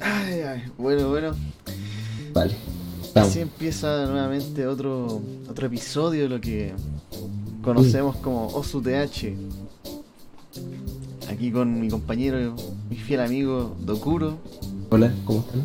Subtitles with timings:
[0.00, 1.34] Ay, ay, bueno, bueno.
[2.32, 2.54] Vale.
[3.14, 6.72] Así empieza nuevamente otro, otro episodio de lo que
[7.62, 9.34] conocemos como OSUTH.
[11.30, 12.54] Aquí con mi compañero,
[12.90, 14.36] mi fiel amigo Dokuro.
[14.90, 15.64] Hola, ¿cómo están?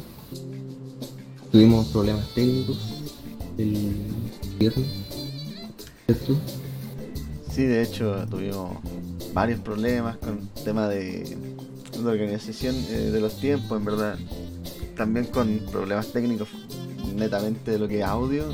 [1.51, 2.77] Tuvimos problemas técnicos
[3.57, 3.93] el
[4.59, 4.88] viernes,
[6.05, 6.38] ¿cierto?
[7.51, 8.77] Sí, de hecho tuvimos
[9.34, 11.38] varios problemas con el tema de,
[11.97, 14.18] de organización eh, de los tiempos, en verdad.
[14.96, 16.50] También con problemas técnicos
[17.15, 18.46] netamente de lo que es audio.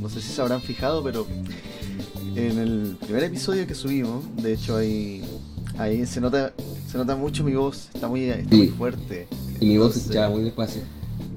[0.00, 1.26] No sé si se habrán fijado, pero
[2.34, 5.22] en el primer episodio que subimos, de hecho ahí,
[5.78, 6.52] ahí se nota
[6.90, 8.56] se nota mucho mi voz, está muy, está Sí.
[8.56, 9.26] muy fuerte.
[9.60, 10.82] Y mi voz escuchaba muy despacio.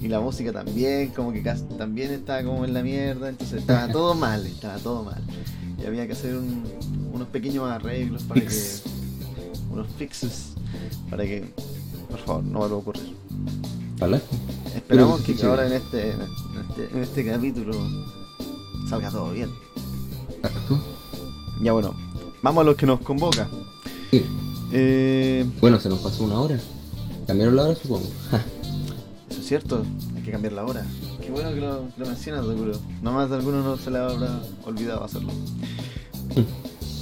[0.02, 3.88] Y la música también, como que casi- también estaba como en la mierda, entonces estaba
[3.92, 5.22] todo mal, estaba todo mal.
[5.82, 6.64] Y había que hacer un-
[7.36, 8.82] pequeños arreglos para Fix.
[8.84, 8.90] que.
[9.74, 10.54] unos fixes
[11.10, 11.54] para que,
[12.10, 13.14] por favor, no vuelva a ocurrir.
[14.00, 14.22] ¿Vale?
[14.74, 17.74] Esperamos Pero, que sí, ahora en este, en este, en este capítulo
[18.90, 19.50] salga todo bien.
[21.62, 21.94] Ya bueno,
[22.42, 23.50] vamos a lo que nos convoca.
[24.12, 24.24] Sí.
[24.72, 26.58] Eh, Bueno, se nos pasó una hora.
[27.28, 28.06] Cambiaron la hora, supongo.
[28.32, 28.38] Ja.
[29.30, 29.84] eso es cierto,
[30.16, 30.86] hay que cambiar la hora.
[31.22, 32.80] Qué bueno que lo, lo mencionas, seguro.
[33.02, 35.32] No más de alguno no se le habrá olvidado hacerlo.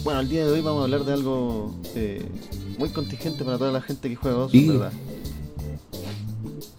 [0.04, 2.22] Bueno, el día de hoy vamos a hablar de algo eh,
[2.78, 4.68] muy contingente para toda la gente que juega Osu, Sí.
[4.68, 4.92] ¿verdad?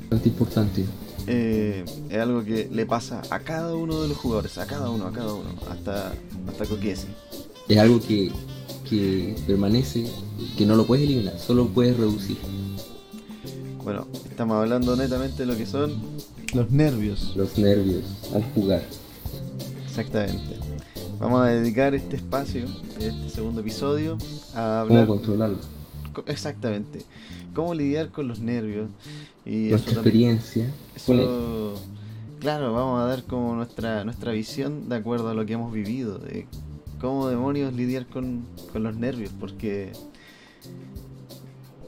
[0.02, 0.84] Bastante importante.
[1.26, 5.06] Eh, es algo que le pasa a cada uno de los jugadores, a cada uno,
[5.06, 6.12] a cada uno, hasta,
[6.48, 7.06] hasta Kokiesi.
[7.68, 8.30] Es algo que,
[8.88, 10.06] que permanece,
[10.58, 12.36] que no lo puedes eliminar, solo puedes reducir.
[13.82, 15.94] Bueno, estamos hablando netamente de lo que son
[16.52, 17.32] los nervios.
[17.36, 18.02] Los nervios
[18.34, 18.82] al jugar.
[19.88, 20.56] Exactamente.
[21.24, 22.66] Vamos a dedicar este espacio,
[23.00, 24.18] este segundo episodio,
[24.54, 25.56] a ¿Cómo hablar controlarlo?
[26.12, 27.02] co- exactamente
[27.54, 28.90] cómo lidiar con los nervios
[29.46, 30.70] y Nuestra eso experiencia.
[30.94, 31.80] eso,
[32.40, 36.18] claro, vamos a dar como nuestra nuestra visión de acuerdo a lo que hemos vivido,
[36.18, 36.46] de
[37.00, 39.92] cómo demonios lidiar con, con los nervios, porque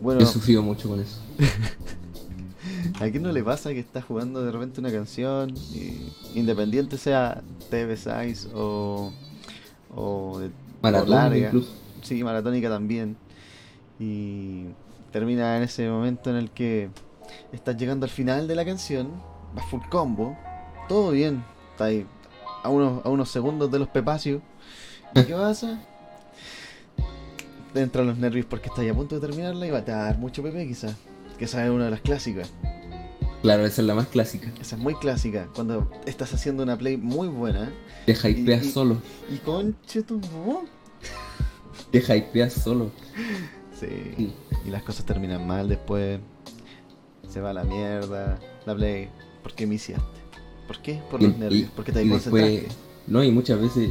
[0.01, 1.19] bueno, He sufrido mucho con eso.
[3.01, 7.43] ¿A quién no le pasa que está jugando de repente una canción, y independiente sea
[7.71, 9.13] TV Size o,
[9.95, 10.51] o, de,
[10.83, 11.73] o larga, incluso.
[12.03, 13.17] sí, maratónica también,
[13.99, 14.67] y
[15.13, 16.91] termina en ese momento en el que
[17.53, 19.11] estás llegando al final de la canción,
[19.55, 20.37] vas full combo,
[20.89, 22.07] todo bien, está ahí
[22.63, 24.43] a unos, a unos segundos de los pepacios,
[25.15, 25.81] ¿y qué pasa?
[27.73, 30.01] Te entran los nervios porque estás a punto de terminarla y va a te va
[30.01, 30.97] a dar mucho pepe quizás,
[31.37, 32.51] que esa es una de las clásicas.
[33.43, 34.51] Claro, esa es la más clásica.
[34.61, 35.49] Esa es muy clásica.
[35.55, 37.71] Cuando estás haciendo una play muy buena.
[38.07, 38.97] Te hypeas Y- y- solo.
[39.33, 40.21] Y conche tu
[41.91, 42.91] Te hypeas solo.
[43.79, 43.87] Sí.
[44.17, 44.33] Sí.
[44.67, 46.19] Y las cosas terminan mal después.
[47.29, 48.39] Se va a la mierda.
[48.65, 49.09] La play.
[49.43, 50.01] ¿Por qué me hiciste?
[50.67, 51.01] ¿Por qué?
[51.11, 51.69] Por Y- los nervios.
[51.69, 52.65] y- Porque te y después,
[53.07, 53.91] no, y muchas veces,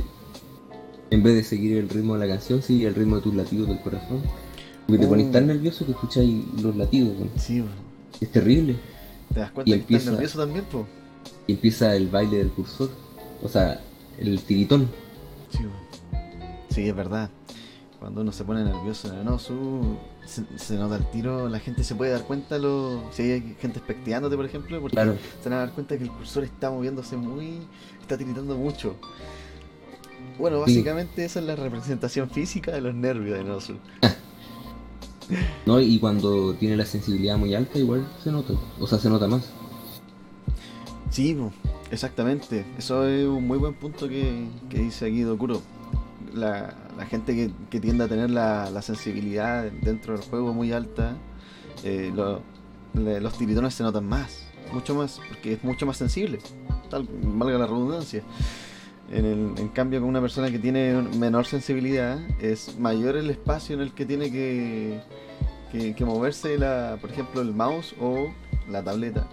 [1.12, 3.70] en vez de seguir el ritmo de la canción, sigue el ritmo de tus latidos
[3.70, 4.22] del corazón.
[4.88, 7.18] Porque te pones tan nervioso que escucháis los latidos.
[7.20, 7.28] ¿no?
[7.38, 7.72] Sí, bro.
[8.22, 8.76] Es terrible.
[9.34, 10.86] te das cuenta Y que empieza- estás nervioso también, po.
[11.48, 12.90] Y empieza el baile del cursor.
[13.44, 13.82] O sea,
[14.18, 14.88] el tiritón.
[15.50, 15.72] Sí, bro.
[16.70, 17.30] Sí, es verdad.
[18.00, 21.84] Cuando uno se pone nervioso en el Osu, se, se nota el tiro, la gente
[21.84, 25.16] se puede dar cuenta, lo, si hay gente especteándote, por ejemplo, porque Claro.
[25.42, 27.62] se van a dar cuenta que el cursor está moviéndose muy.
[28.02, 28.96] está tiritando mucho.
[30.38, 30.62] Bueno, Sí.
[30.74, 33.74] básicamente esa es la representación física de los nervios de Nozu.
[35.66, 35.80] ¿no?
[35.80, 38.54] Y cuando tiene la sensibilidad muy alta, igual se nota.
[38.80, 39.50] O sea, se nota más.
[41.10, 41.38] Sí,
[41.92, 42.66] exactamente.
[42.78, 45.62] Eso es un muy buen punto que, que dice aquí Dokuro.
[46.34, 46.76] La,
[47.10, 51.16] gente que, tiende a tener la, sensibilidad dentro del juego muy alta,
[51.84, 52.42] eh, lo-
[52.94, 54.44] los tiritones se notan más,
[54.74, 56.40] mucho más, porque es mucho más sensible,
[56.92, 58.24] valga la redundancia.
[59.12, 63.76] En, el- en cambio, con una persona que tiene menor sensibilidad, es mayor el espacio
[63.76, 65.00] en el que tiene que,
[65.72, 68.28] que, que moverse, la, por ejemplo, el mouse o
[68.70, 69.28] la tableta.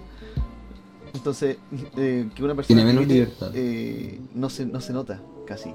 [1.15, 1.57] Entonces,
[1.97, 3.51] eh, que una persona Tiene menos libertad.
[3.55, 5.73] eh, no, se, no se nota casi.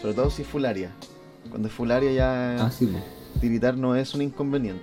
[0.00, 0.90] Sobre todo si es full área.
[1.50, 3.02] Cuando es full área ya Ah, sí, pues.
[3.40, 4.82] tiritar no es un inconveniente.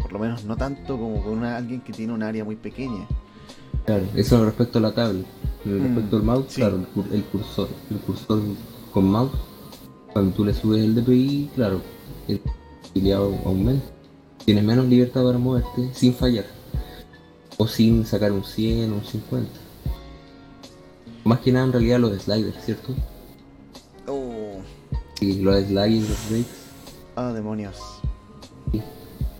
[0.00, 3.06] Por lo menos no tanto como con una- alguien que tiene un área muy pequeña.
[3.84, 5.26] Claro, eso respecto a la tablet.
[5.64, 6.60] Mm, Respecto al mouse, sí.
[6.60, 7.68] claro, el, cur- el cursor.
[7.90, 8.40] El cursor
[8.92, 9.32] con mouse,
[10.12, 11.80] cuando tú le subes el DPI, claro,
[12.28, 12.40] el
[12.82, 13.86] sensibilidad aumenta.
[14.44, 16.44] Tienes menos libertad para moverte sin fallar.
[17.56, 19.48] O sin sacar un 100 o un 50.
[21.24, 22.94] Más que nada en realidad los sliders, ¿cierto?
[24.06, 24.58] Oh,
[25.18, 26.48] Sí, los sliders, los breaks.
[27.16, 27.76] ah, demonios.
[28.72, 28.82] Sí.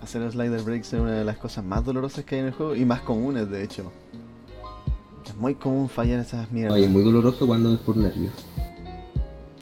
[0.02, 2.52] Hacer el slider breaks es una de las cosas más dolorosas que hay en el
[2.52, 3.90] juego y más comunes, de hecho.
[5.26, 6.74] Es muy común fallar esas mierdas.
[6.74, 8.32] Oye, es muy doloroso cuando es por nervios.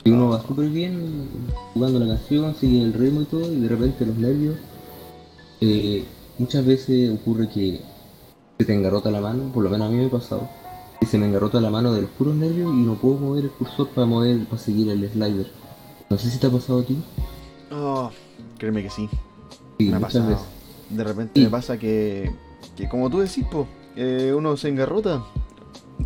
[0.05, 1.29] Y uno va súper bien
[1.75, 4.57] jugando la canción, sigue el ritmo y todo, y de repente los nervios.
[5.61, 6.05] eh,
[6.39, 7.81] muchas veces ocurre que
[8.59, 10.49] se te engarrota la mano, por lo menos a mí me ha pasado,
[11.01, 13.51] y se me engarrota la mano de los puros nervios y no puedo mover el
[13.53, 15.47] cursor para mover, para seguir el slider.
[16.11, 16.99] No sé si te ha pasado a ti.
[17.71, 18.11] Oh,
[18.59, 19.09] créeme que sí.
[19.79, 20.29] Sí, me ha muchas pasado.
[20.31, 20.47] veces.
[20.91, 21.45] De repente Sí.
[21.45, 22.33] me pasa que,
[22.77, 25.23] que como tú decís, po, eh, uno se engarrota.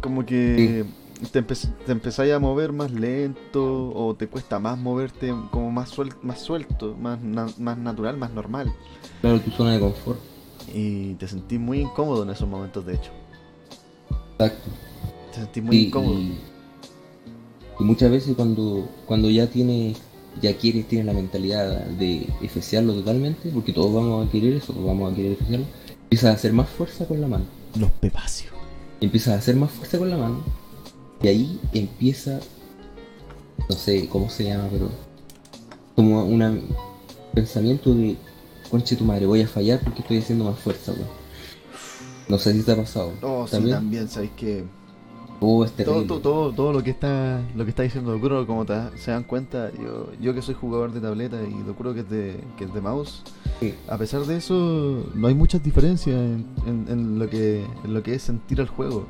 [0.00, 0.84] Como que
[1.32, 5.90] te, empe- te empezáis a mover más lento o te cuesta más moverte como más,
[5.96, 8.72] suel- más suelto, más, na- más natural, más normal.
[9.20, 10.18] Claro, tu zona de confort.
[10.74, 13.10] Y te sentís muy incómodo en esos momentos, de hecho.
[14.38, 14.68] Exacto.
[15.32, 16.18] Te sentís muy Y- incómodo.
[16.18, 16.38] Y,
[17.78, 19.96] y muchas veces cuando, cuando ya tienes,
[20.42, 24.86] ya quieres, tienes la mentalidad de efeciarlo totalmente, porque todos vamos a querer eso, todos
[24.86, 25.66] vamos a querer efeciarlo,
[26.02, 27.44] empiezas a hacer más fuerza con la mano.
[27.78, 28.52] Los pepacios.
[29.00, 30.42] Empiezas a hacer más fuerza con la mano.
[31.22, 32.40] Y ahí empieza,
[33.68, 34.90] no sé cómo se llama, pero
[35.94, 36.68] como un
[37.34, 38.16] pensamiento de,
[38.70, 41.08] conche tu madre, voy a fallar porque estoy haciendo más fuerza, weón.
[42.28, 43.12] No sé si te ha pasado.
[43.22, 43.76] Oh, sí, ¿También?
[43.76, 44.64] también, sabéis que
[45.38, 48.64] Oh, es todo, todo, todo, todo lo que está lo que está diciendo Dokuro, como
[48.64, 52.08] te- se dan cuenta, yo, yo que soy jugador de tableta y Dokuro que es
[52.10, 53.22] de, que es de mouse.
[53.88, 58.02] A pesar de eso, no hay muchas diferencias en, en- en lo que en lo
[58.02, 59.06] que es sentir el juego.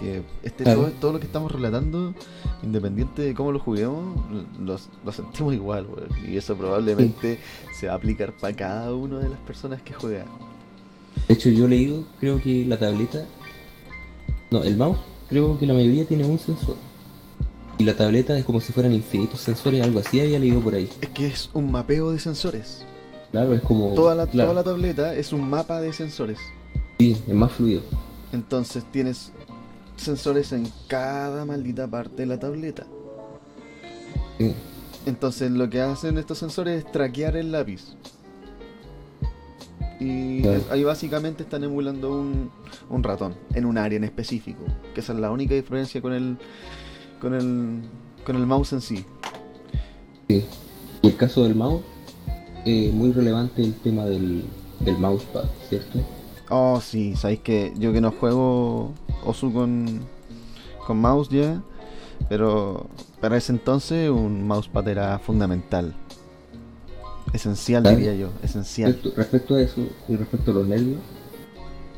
[0.00, 0.82] Que este Claro.
[0.82, 2.14] todo, todo lo que estamos relatando,
[2.62, 4.16] independiente de cómo lo juguemos,
[4.60, 5.86] lo, lo sentimos igual.
[6.26, 7.38] Y eso probablemente
[7.78, 10.26] se va a aplicar para cada una de las personas que juegan.
[11.28, 13.24] De hecho, yo he leído, creo que la tableta.
[14.50, 14.98] No, el mouse,
[15.28, 16.76] creo que la mayoría tiene un sensor.
[17.78, 20.88] Y la tableta es como si fueran infinitos sensores, algo así había leído por ahí.
[21.00, 22.84] Es que es un mapeo de sensores.
[23.34, 23.94] Claro, es como.
[23.94, 26.38] Toda la, claro, toda la tableta es un mapa de sensores.
[27.00, 27.82] Sí, es más fluido.
[28.32, 29.32] Entonces tienes
[29.96, 32.86] sensores en cada maldita parte de la tableta.
[34.38, 34.54] Sí.
[35.06, 37.96] Entonces lo que hacen estos sensores es traquear el lápiz.
[39.98, 40.62] Y Claro.
[40.70, 42.52] ahí básicamente están emulando un,
[42.88, 44.62] un ratón en un área en específico.
[44.94, 46.38] Que esa es la única diferencia con el
[47.20, 47.82] con el
[48.24, 49.04] con el mouse en sí.
[50.28, 50.44] sí.
[51.02, 51.82] Y el caso del mouse,
[52.64, 54.44] eh, muy relevante el tema del,
[54.80, 56.00] del mousepad, ¿cierto?
[56.50, 58.92] Oh, sí, sabéis que yo que no juego
[59.24, 60.00] Osu con,
[60.86, 61.62] con mouse ya,
[62.28, 62.86] pero
[63.20, 65.94] para ese entonces un mousepad era fundamental.
[67.32, 68.92] Esencial, diría yo, esencial.
[68.92, 71.00] Respecto, respecto a eso y respecto a los nervios,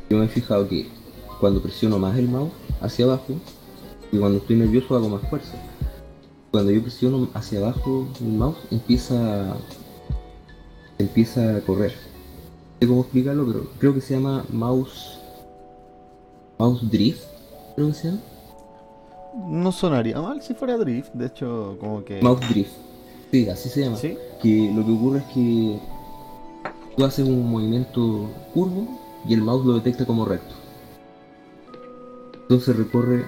[0.09, 0.89] yo me he fijado que
[1.41, 3.35] cuando presiono más el mouse hacia abajo
[4.13, 5.55] y cuando estoy nervioso hago más fuerza.
[6.51, 9.57] Cuando yo presiono hacia abajo el mouse empieza
[10.99, 11.93] empieza a correr.
[11.93, 15.19] No sé cómo explicarlo, pero creo que se llama mouse
[16.59, 17.25] mouse drift,
[17.75, 18.21] creo que se llama.
[19.49, 22.23] No sonaría mal si fuera drift, de hecho, como que.
[22.23, 22.73] Mouse drift.
[23.31, 23.97] Sí, así se llama.
[23.97, 24.17] ¿Sí?
[24.43, 25.81] que lo que ocurre es que
[26.97, 28.87] tú haces un movimiento curvo
[29.27, 30.55] y el mouse lo detecta como recto.
[32.43, 33.25] Entonces recorre,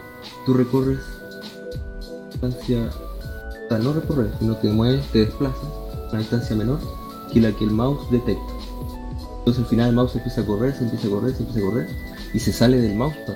[0.47, 1.01] tú recorres
[2.31, 2.91] distancia,
[3.65, 5.69] o sea, no recorres, sino te mueves, te desplazas
[6.11, 6.79] una distancia menor
[7.33, 8.53] que la que el mouse detecta.
[9.41, 11.71] Entonces al final el mouse empieza a correr, se empieza a correr, se empieza a
[11.71, 11.89] correr
[12.35, 13.35] y se sale del mousepad.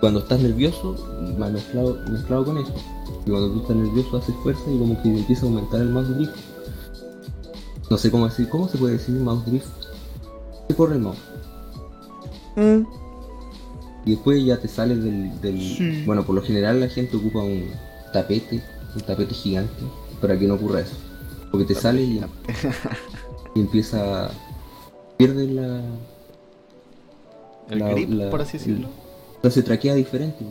[0.00, 0.94] Cuando estás nervioso,
[1.38, 2.72] más mezclado, mezclado con eso,
[3.26, 6.14] y cuando tú estás nervioso haces fuerza y como que empieza a aumentar el mouse
[6.16, 6.34] drift.
[7.90, 9.66] No sé cómo decir, ¿cómo se puede decir mouse drift?
[10.68, 11.18] Se corre el mouse.
[12.56, 12.82] Mm,
[14.04, 16.02] Y después ya te sales del, del- Sí.
[16.06, 17.64] Bueno, por lo general la gente ocupa un
[18.12, 18.62] tapete,
[18.94, 19.72] un tapete gigante,
[20.20, 20.94] para que no ocurra eso.
[21.50, 22.20] Porque te sale y,
[23.54, 24.30] y empieza...
[25.16, 25.82] Pierde la...
[27.70, 28.88] El la- grip, la- por así decirlo.
[29.36, 30.44] Entonces traquea diferente,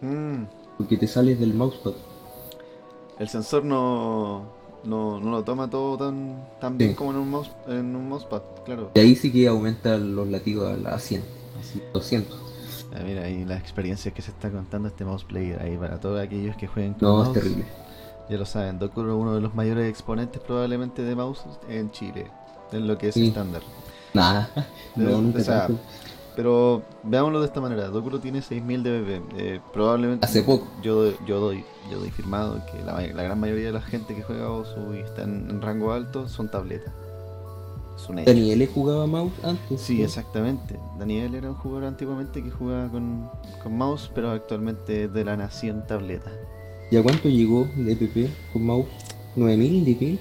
[0.00, 0.44] Mm,
[0.76, 1.92] porque te sales del mousepad.
[3.18, 4.44] el sensor no,
[4.84, 8.42] no, no lo toma todo tan, tan bien como en un, mouse, en un mousepad,
[8.66, 8.90] claro.
[8.94, 11.22] Y ahí sí que aumenta los latidos a, la- a 100,
[11.60, 12.38] así, 200.
[12.94, 16.20] Ah, mira, ahí las experiencias que se está contando este mouse player ahí para todos
[16.20, 17.38] aquellos que jueguen con No, es mouse.
[17.40, 17.64] terrible.
[18.28, 22.30] Ya lo saben, Dokuro es uno de los mayores exponentes probablemente de mouse en Chile,
[22.72, 23.28] en lo que es Sí.
[23.28, 23.62] estándar.
[24.14, 24.48] Nada,
[24.96, 25.68] no, nunca o sea.
[26.36, 30.66] Pero veámoslo de esta manera, Dokuro tiene 6000 dBm, eh, probablemente Hace poco.
[30.82, 34.22] yo, yo doy yo doy firmado que la, la gran mayoría de la gente que
[34.22, 36.92] juega Osu y está en, en rango alto son tabletas.
[38.26, 39.80] Daniel jugaba mouse antes.
[39.80, 40.04] Sí, ¿no?
[40.04, 40.78] exactamente.
[40.98, 43.30] Daniel era un jugador antiguamente que jugaba con,
[43.62, 46.30] con mouse, pero actualmente es de la nación tableta.
[46.90, 48.86] ¿Y a cuánto llegó de EPP con mouse?
[49.36, 50.18] ¿9000 de pil?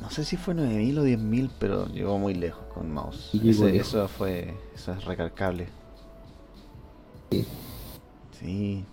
[0.00, 3.30] No no sé si fue 9000 o 10000, pero llegó muy lejos con mouse.
[3.34, 3.88] Ese- lejos.
[3.88, 5.68] eso fue, eso es recalcable.
[7.30, 7.44] Sí.
[8.40, 8.84] Sí.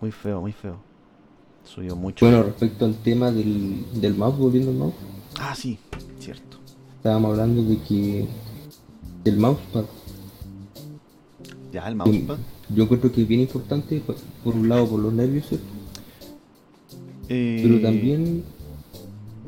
[0.00, 0.76] Muy feo, muy feo.
[1.64, 2.26] Subió mucho.
[2.26, 4.94] Bueno, respecto al tema del, del mouse, volviendo al mouse,
[5.40, 5.78] Ah, sí,
[6.18, 6.58] cierto.
[6.96, 8.26] estábamos hablando de que
[9.24, 9.84] el mousepad,
[11.74, 12.36] Ya, el mousepad.
[12.68, 14.14] yo encuentro que es bien importante, por,
[14.44, 15.46] por un lado por los nervios.
[17.28, 18.44] Eh, pero también,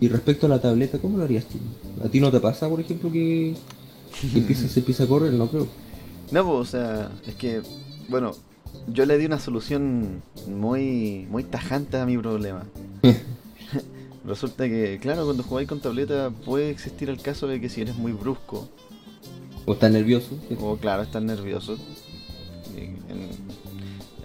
[0.00, 1.58] y respecto a la tableta, ¿cómo lo harías tú?
[2.04, 3.54] ¿A ti no te pasa, por ejemplo, que,
[4.32, 5.32] que empieza, se empieza a correr?
[5.34, 5.68] No creo.
[6.32, 7.62] No, pues, o sea, es que,
[8.08, 8.32] bueno,
[8.88, 12.64] yo le di una solución muy, muy tajante a mi problema.
[14.24, 17.96] Resulta que, claro, cuando jugáis con tableta puede existir el caso de que si eres
[17.96, 18.68] muy brusco
[19.64, 21.78] O estás nervioso, o, claro, estás nervioso,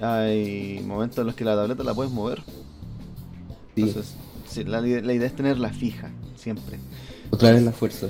[0.01, 2.41] hay momentos en los que la tableta la puedes mover.
[3.75, 3.83] Sí.
[3.83, 4.15] Entonces,
[4.47, 6.79] sí, la, la idea es tenerla fija, siempre.
[7.29, 8.07] Otra vez la fuerza.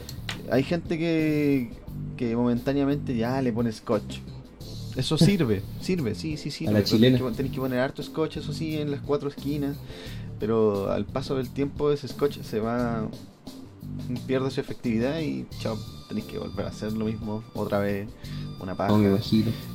[0.50, 1.71] Hay gente que,
[2.17, 4.19] que momentáneamente ya le pone scotch.
[4.95, 6.67] Eso sirve, sirve, sí, sí, sí.
[6.67, 7.17] A la chilena.
[7.31, 9.77] Tenéis que poner harto scotch, eso sí, en las cuatro esquinas.
[10.39, 13.07] Pero al paso del tiempo ese scotch se va...
[14.25, 18.10] Pierde su efectividad y chao, tenéis que volver a hacer lo mismo otra vez,
[18.60, 18.93] una paja.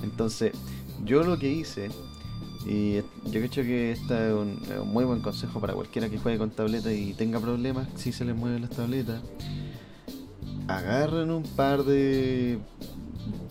[0.02, 0.52] Entonces,
[1.04, 1.90] yo lo que hice,
[2.66, 4.60] y yo creo que este es un,
[4.92, 8.34] muy buen consejo para cualquiera que juegue con tableta y tenga problemas si se les
[8.34, 9.22] mueven las tabletas.
[10.66, 12.58] Agarren un par de.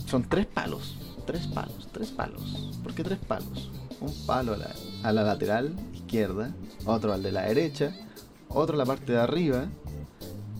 [0.05, 0.97] Son tres palos.
[1.25, 2.77] Tres palos, tres palos.
[2.83, 3.71] ¿Por qué tres palos?
[3.99, 6.53] Un palo a la, a la lateral izquierda,
[6.85, 7.95] otro al de la derecha,
[8.47, 9.65] otro a la parte de arriba,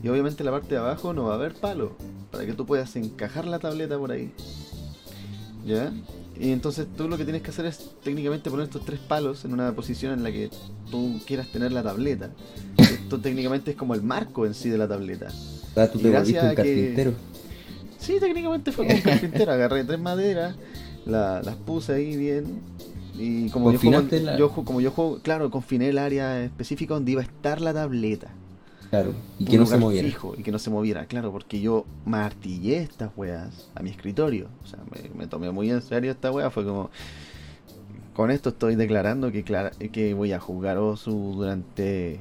[0.01, 1.95] y obviamente en la parte de abajo no va a haber palo,
[2.31, 4.33] para que tú puedas encajar la tableta por ahí.
[5.65, 5.91] ¿Ya?
[6.39, 9.53] Y entonces tú lo que tienes que hacer es técnicamente poner estos tres palos en
[9.53, 10.49] una posición en la que
[10.91, 12.29] tú quieras tener la tableta.
[12.77, 15.27] Esto técnicamente es como el marco en sí de la tableta.
[15.77, 17.13] Ah, tú te gracias volviste un a que- carpintero.
[17.99, 19.51] Sí, técnicamente fue como un carpintero.
[19.53, 20.55] Agarré tres maderas,
[21.05, 22.59] la- las puse ahí bien.
[23.17, 26.43] Y como yo, juego, Confinaste la- yo ju- como yo juego, claro, confiné el área
[26.43, 28.27] específica donde iba a estar la tableta.
[29.03, 29.13] Claro.
[29.39, 30.07] Y que no se moviera.
[30.07, 34.47] fijo y que no se moviera, claro, porque yo martillé estas weas a mi escritorio.
[34.63, 36.49] O sea, me, me tomé muy en serio esta wea.
[36.49, 36.89] Fue como.
[38.13, 42.19] Con esto estoy declarando que, clara- que voy a jugar Osu durante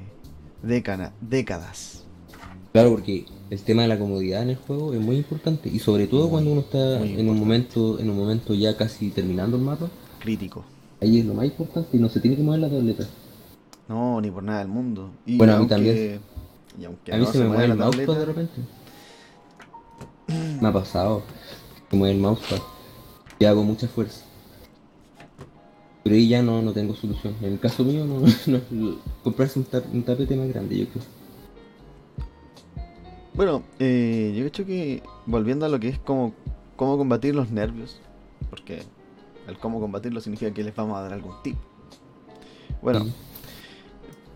[0.62, 2.04] décana- décadas.
[2.72, 5.68] Claro, porque el tema de la comodidad en el juego es muy importante.
[5.68, 9.10] Y sobre todo Muy, cuando uno está en un momento, en un momento ya casi
[9.10, 9.88] terminando el mapa,
[10.18, 10.64] Crítico.
[11.00, 13.04] ahí es lo más importante y no se tiene que mover la tableta.
[13.88, 15.10] No, ni por nada del mundo.
[15.26, 16.20] Y Bueno, a mí aunque, también.
[16.78, 18.60] Y aunque a mí no se me mueve el la mousepad tableta, de repente.
[20.60, 21.22] Me ha pasado.
[21.90, 22.58] Se mueve el mousepad.
[23.38, 24.24] Y hago mucha fuerza.
[26.02, 27.34] Pero ahí ya no, no tengo solución.
[27.40, 31.04] En el caso mío, no, no- comprarse un, tap- un tapete más grande, yo creo.
[33.34, 36.32] Bueno, eh, yo creo que volviendo a lo que es como
[36.76, 38.00] cómo combatir los nervios,
[38.50, 38.82] porque
[39.48, 41.56] el cómo combatirlo significa que les vamos a dar algún tip.
[42.82, 43.12] Bueno, Sí.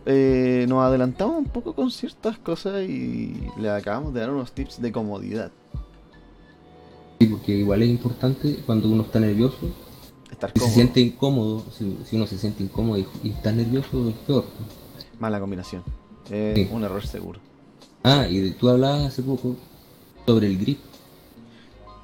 [0.06, 4.80] Eh, nos adelantamos un poco con ciertas cosas y le acabamos de dar unos tips
[4.80, 5.50] de comodidad.
[7.20, 9.58] Sí, porque igual es importante cuando uno está nervioso
[10.30, 14.08] Estar Si se siente incómodo, si, si uno se siente incómodo y, y está nervioso,
[14.08, 14.44] es peor.
[15.18, 15.82] Mala combinación.
[16.30, 16.68] Es Sí.
[16.70, 17.40] un error seguro.
[18.04, 19.56] Ah, y de- tú hablabas hace poco
[20.26, 20.78] sobre el grip.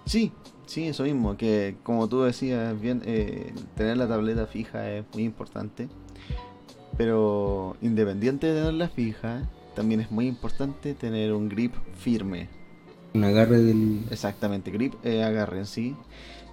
[0.06, 0.32] Sí,
[0.66, 5.24] sí, eso mismo, que como tú decías bien, eh, tener la tableta fija es muy
[5.24, 5.88] importante,
[6.96, 12.48] pero independiente de tenerla fija, también es muy importante tener un grip firme.
[13.14, 14.00] Un agarre del.
[14.10, 15.96] Exactamente, grip eh, agarre en sí,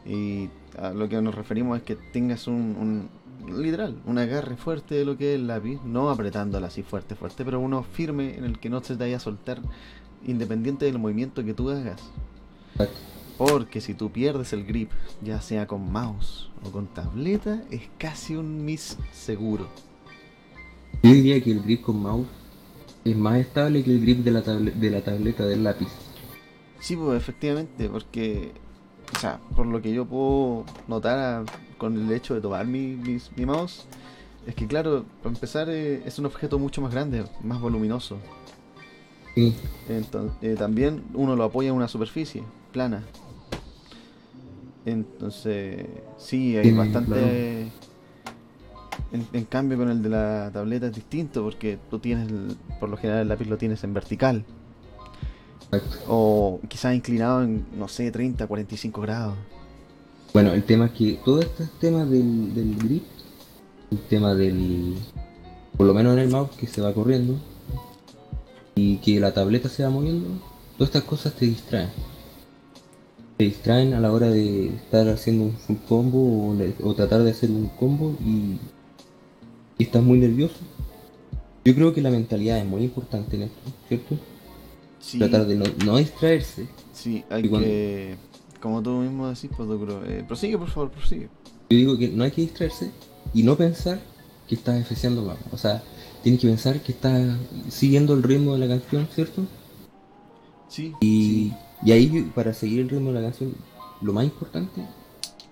[0.05, 3.09] y a lo que nos referimos es que tengas un,
[3.47, 7.15] un literal, un agarre fuerte de lo que es el lápiz, no apretándola así fuerte,
[7.15, 9.59] fuerte, pero uno firme en el que no se te vaya a soltar
[10.25, 12.01] independiente del movimiento que tú hagas.
[12.73, 12.97] Exacto.
[13.37, 14.91] Porque si tú pierdes el grip,
[15.23, 19.67] ya sea con mouse o con tableta, es casi un miss seguro.
[21.03, 22.27] Yo diría que el grip con mouse
[23.03, 25.87] es más estable que el grip de la, de la tableta del lápiz.
[26.79, 28.51] Sí, pues efectivamente, porque,
[29.15, 31.43] o sea, por lo que yo puedo notar a-
[31.77, 32.97] con el hecho de tomar mi,
[33.35, 33.85] mi mouse,
[34.45, 38.17] es que claro, para empezar eh, es un objeto mucho más grande, más voluminoso.
[39.35, 39.53] Sí,
[39.89, 43.03] Entonces, también uno lo apoya en una superficie plana.
[44.85, 45.85] Entonces,
[46.17, 47.09] sí, hay Sí, bastante...
[47.11, 47.90] claro.
[49.11, 52.89] En, en cambio con el de la tableta es distinto porque tú tienes, el- por
[52.89, 54.43] lo general el lápiz lo tienes en vertical.
[56.07, 59.35] O quizás inclinado en, no sé, 30, 45 grados.
[60.33, 63.03] Bueno, el tema es que todo este tema del, del grip,
[63.91, 64.95] el tema del.
[65.77, 67.35] Por lo menos en el mouse que se va corriendo,
[68.75, 70.27] y que la tableta se va moviendo,
[70.77, 71.89] todas estas cosas te distraen.
[73.37, 77.49] Te distraen a la hora de estar haciendo un combo o, o tratar de hacer
[77.49, 78.59] un combo y,
[79.81, 80.53] y estás muy nervioso.
[81.65, 84.15] Yo creo que la mentalidad es muy importante en esto, ¿cierto?
[84.99, 86.67] Sí, Tratar de no, no distraerse.
[86.93, 88.15] sí, hay cuando- que.
[88.61, 89.67] Como tú mismo decís, pues,
[90.05, 91.29] eh, prosigue, por favor, prosigue.
[91.71, 92.91] Yo digo que no hay que distraerse
[93.33, 93.99] y no pensar
[94.47, 95.37] que estás efeciando mal.
[95.51, 95.81] O sea,
[96.21, 97.35] tienes que pensar que estás
[97.69, 99.41] siguiendo el ritmo de la canción, ¿cierto?
[100.67, 101.53] Sí, Y, sí,
[101.85, 103.55] y ahí, para seguir el ritmo de la canción,
[103.99, 104.81] lo más importante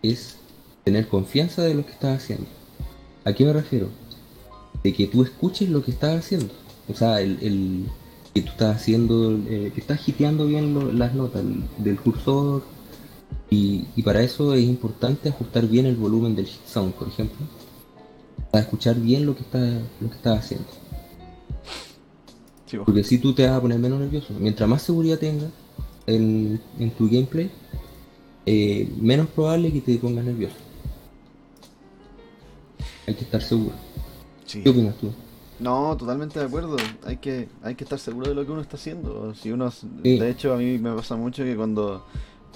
[0.04, 0.36] es
[0.84, 2.46] tener confianza de lo que estás haciendo.
[3.26, 3.90] ¿A qué me refiero?
[4.84, 6.54] De que tú escuches lo que estás haciendo.
[6.88, 7.86] O sea, el, el-
[8.34, 12.64] que tú estás haciendo, eh, que estás hiteando bien lo- las notas el- del cursor.
[13.50, 17.46] Y, y para eso es importante ajustar bien el volumen del hit sound, por ejemplo.
[18.52, 20.68] Para escuchar bien lo que estás lo que estás haciendo.
[22.68, 22.78] sí.
[22.86, 25.50] Porque si tú te vas a poner menos nervioso, mientras más seguridad tengas
[26.06, 27.50] en, en tu gameplay,
[28.46, 30.56] eh, menos probable que te pongas nervioso.
[33.08, 33.74] Hay que estar seguro.
[34.50, 34.64] Sí.
[34.64, 35.12] ¿Qué opinas tú?
[35.60, 36.76] No, totalmente de acuerdo.
[37.06, 39.36] Hay que, hay que estar seguro de lo que uno está haciendo.
[39.36, 39.86] Si uno, Sí.
[40.04, 42.04] de hecho, a mí me pasa mucho que cuando,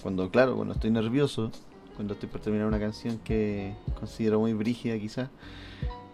[0.01, 1.51] cuando, claro, cuando estoy nervioso,
[1.95, 5.29] cuando estoy por terminar una canción que considero muy brígida, quizás,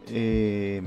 [0.08, 0.82] eh,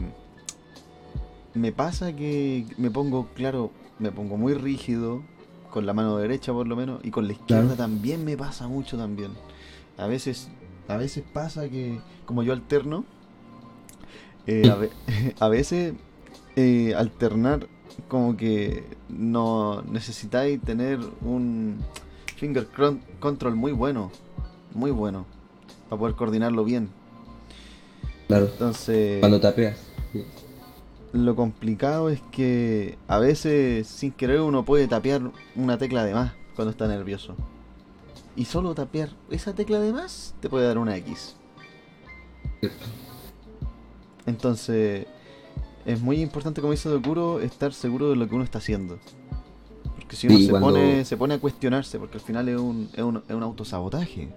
[1.55, 5.23] me pasa que me pongo, claro, me pongo muy rígido
[5.71, 7.77] con la mano derecha por lo menos y con la izquierda Claro.
[7.77, 9.31] también me pasa mucho también.
[9.97, 10.49] A veces,
[10.89, 13.05] a veces pasa que, como yo alterno,
[14.47, 14.91] eh, a, ve-
[15.41, 15.95] a veces
[16.57, 17.67] eh, alternar
[18.09, 21.79] como que no necesitáis tener un
[22.37, 22.67] finger
[23.21, 24.11] control muy bueno,
[24.75, 25.27] muy bueno,
[25.89, 26.89] para poder coordinarlo bien.
[28.29, 29.77] Claro, Entonces, cuando tapeas.
[31.13, 35.21] lo complicado es que a veces sin querer uno puede tapear
[35.55, 37.37] una tecla de más cuando está nervioso.
[38.35, 41.37] Y solo tapear esa tecla de más te puede dar una X.
[44.26, 45.06] Entonces,
[45.85, 48.99] es muy importante, como dice Dokuro, estar seguro de lo que uno está haciendo.
[49.97, 52.58] Porque si uno Sí, se, cuando- pone, se pone a cuestionarse, porque al final es
[52.58, 54.28] un, es un, es un autosabotaje.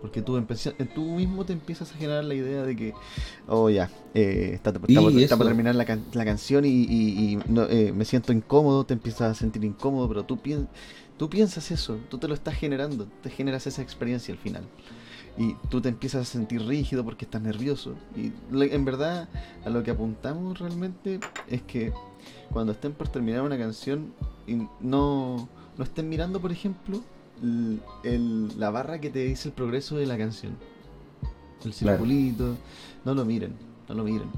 [0.00, 2.92] Porque tú, empecé- tú mismo te empiezas a generar la idea de que,
[3.48, 7.32] oh ya, eh, está, está Sí, está por terminar la, can- la canción y, y-
[7.32, 10.68] y no, eh, me siento incómodo, te empiezas a sentir incómodo, pero tú, pien-
[11.16, 14.64] tú piensas eso, tú te lo estás generando, te generas esa experiencia al final.
[15.38, 17.94] Y tú te empiezas a sentir rígido porque estás nervioso.
[18.16, 19.28] Y en verdad,
[19.64, 21.92] a lo que apuntamos realmente es que
[22.50, 24.12] cuando estén por terminar una canción,
[24.46, 27.02] y no, no estén mirando, por ejemplo,
[28.02, 30.54] el- la barra que te dice el progreso de la canción.
[31.64, 31.98] El Claro.
[31.98, 32.56] circulito.
[33.04, 33.54] No lo miren,
[33.88, 34.28] no lo miren.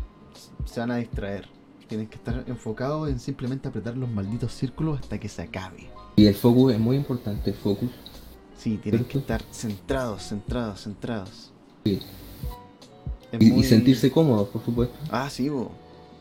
[0.64, 1.46] Se van a distraer.
[1.86, 5.88] Tienen que estar enfocados en simplemente apretar los malditos círculos hasta que se acabe.
[6.16, 7.88] Y el focus es muy importante, el focus.
[8.58, 11.52] Sí, tienen que estar centrados, centrados, centrados.
[11.84, 12.00] Sí.
[13.38, 14.96] Y, sentirse cómodo, por supuesto.
[15.10, 15.70] Ah, sí, bo.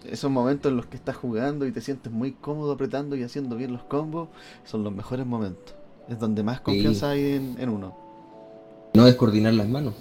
[0.05, 3.55] Esos momentos en los que estás jugando y te sientes muy cómodo apretando y haciendo
[3.57, 4.29] bien los combos
[4.65, 5.73] son los mejores momentos.
[6.07, 7.97] Es donde más confianza hay en, en uno.
[8.93, 9.95] No descoordinar las manos.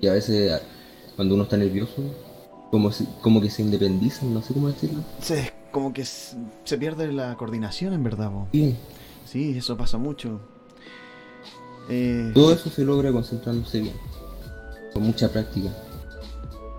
[0.00, 0.60] Y a veces,
[1.16, 2.02] cuando uno está nervioso,
[2.70, 5.02] como, si- como que se independizan, no sé cómo decirlo.
[5.20, 8.46] Se, como que se pierde la coordinación en verdad, bo.
[8.52, 8.76] Sí,
[9.26, 10.40] Sí, eso pasa mucho.
[11.88, 13.94] Eh, todo eso se logra concentrándose bien.
[14.92, 15.70] Con mucha práctica.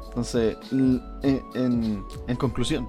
[0.09, 1.01] Entonces, en,
[1.55, 2.87] en- en conclusión,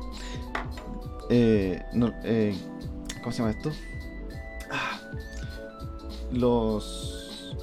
[1.31, 2.55] eh, no- eh,
[3.23, 3.71] ¿cómo se llama esto?
[4.71, 5.01] Ah,
[6.33, 7.55] los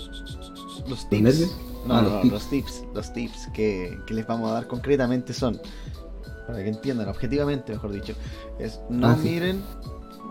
[0.87, 1.51] los tips.
[1.85, 2.31] No, Ah, los no, tips.
[2.33, 5.59] los tips, los tips que, que les vamos a dar concretamente son,
[6.47, 8.13] para que entiendan, objetivamente, mejor dicho,
[8.59, 9.29] es no Ah, sí.
[9.29, 9.61] miren,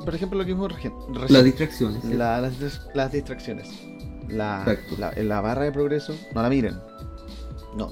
[0.05, 0.93] por ejemplo, lo que vimos recién,
[1.29, 2.05] Las distracciones.
[2.05, 2.53] las,
[2.95, 3.69] las distracciones.
[4.33, 4.77] La,
[5.17, 6.79] la, barra de progreso, no la miren.
[7.77, 7.91] No,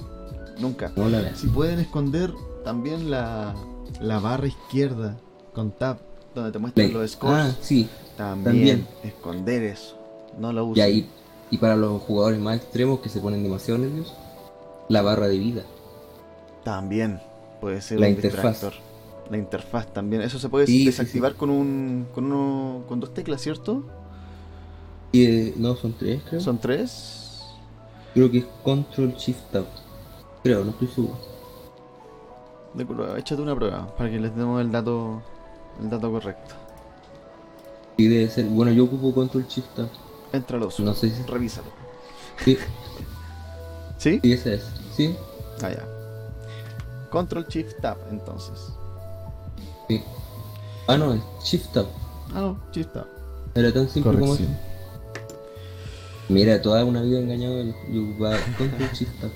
[0.59, 0.91] nunca.
[0.95, 1.39] No la veas.
[1.39, 3.53] Si pueden esconder también la,
[4.01, 5.17] la barra izquierda
[5.53, 5.97] con tab,
[6.35, 7.01] donde te muestran Play.
[7.01, 7.89] los scores, Ah, sí.
[8.17, 8.45] también,
[8.85, 8.87] también.
[9.03, 9.97] esconder eso.
[10.37, 10.83] No lo Y usen.
[10.83, 11.09] ahí,
[11.51, 14.15] y para los jugadores más extremos que se ponen demasiado nerviosos,
[14.87, 15.63] la barra de vida.
[16.63, 17.19] También
[17.61, 18.51] puede ser La un interfaz.
[18.51, 18.73] distractor.
[19.31, 20.21] La interfaz también.
[20.21, 23.83] Eso se puede Sí, sí, desactivar con un con uno con dos teclas, ¿cierto?
[25.11, 26.41] Y eh, no, son tres, creo.
[26.41, 27.41] Son tres.
[28.13, 29.65] Creo que es Control Shift Tab.
[30.43, 31.17] Creo, no estoy seguro.
[32.73, 35.21] De acuerdo, échate una prueba para que les demos el dato
[35.81, 36.55] el dato correcto.
[37.97, 38.45] Y debe ser.
[38.45, 39.89] Bueno, yo ocupo Control Shift Tab.
[40.31, 41.23] Entralo, No sé si.
[41.23, 41.67] revísalo.
[42.45, 42.57] Sí,
[43.97, 44.19] ¿Sí?
[44.23, 44.63] sí, esa es.
[44.95, 45.15] Sí,
[45.61, 45.85] Ah, ya.
[47.09, 48.71] Control Shift Tab, entonces.
[49.87, 50.01] sí.
[50.87, 51.85] Ah, no, es Shift Tab.
[52.33, 53.07] Ah, no, Shift Tab.
[53.55, 54.43] Era tan simple como eso.
[56.29, 57.73] Mira, toda una vida engañado el
[59.19, 59.31] Tab.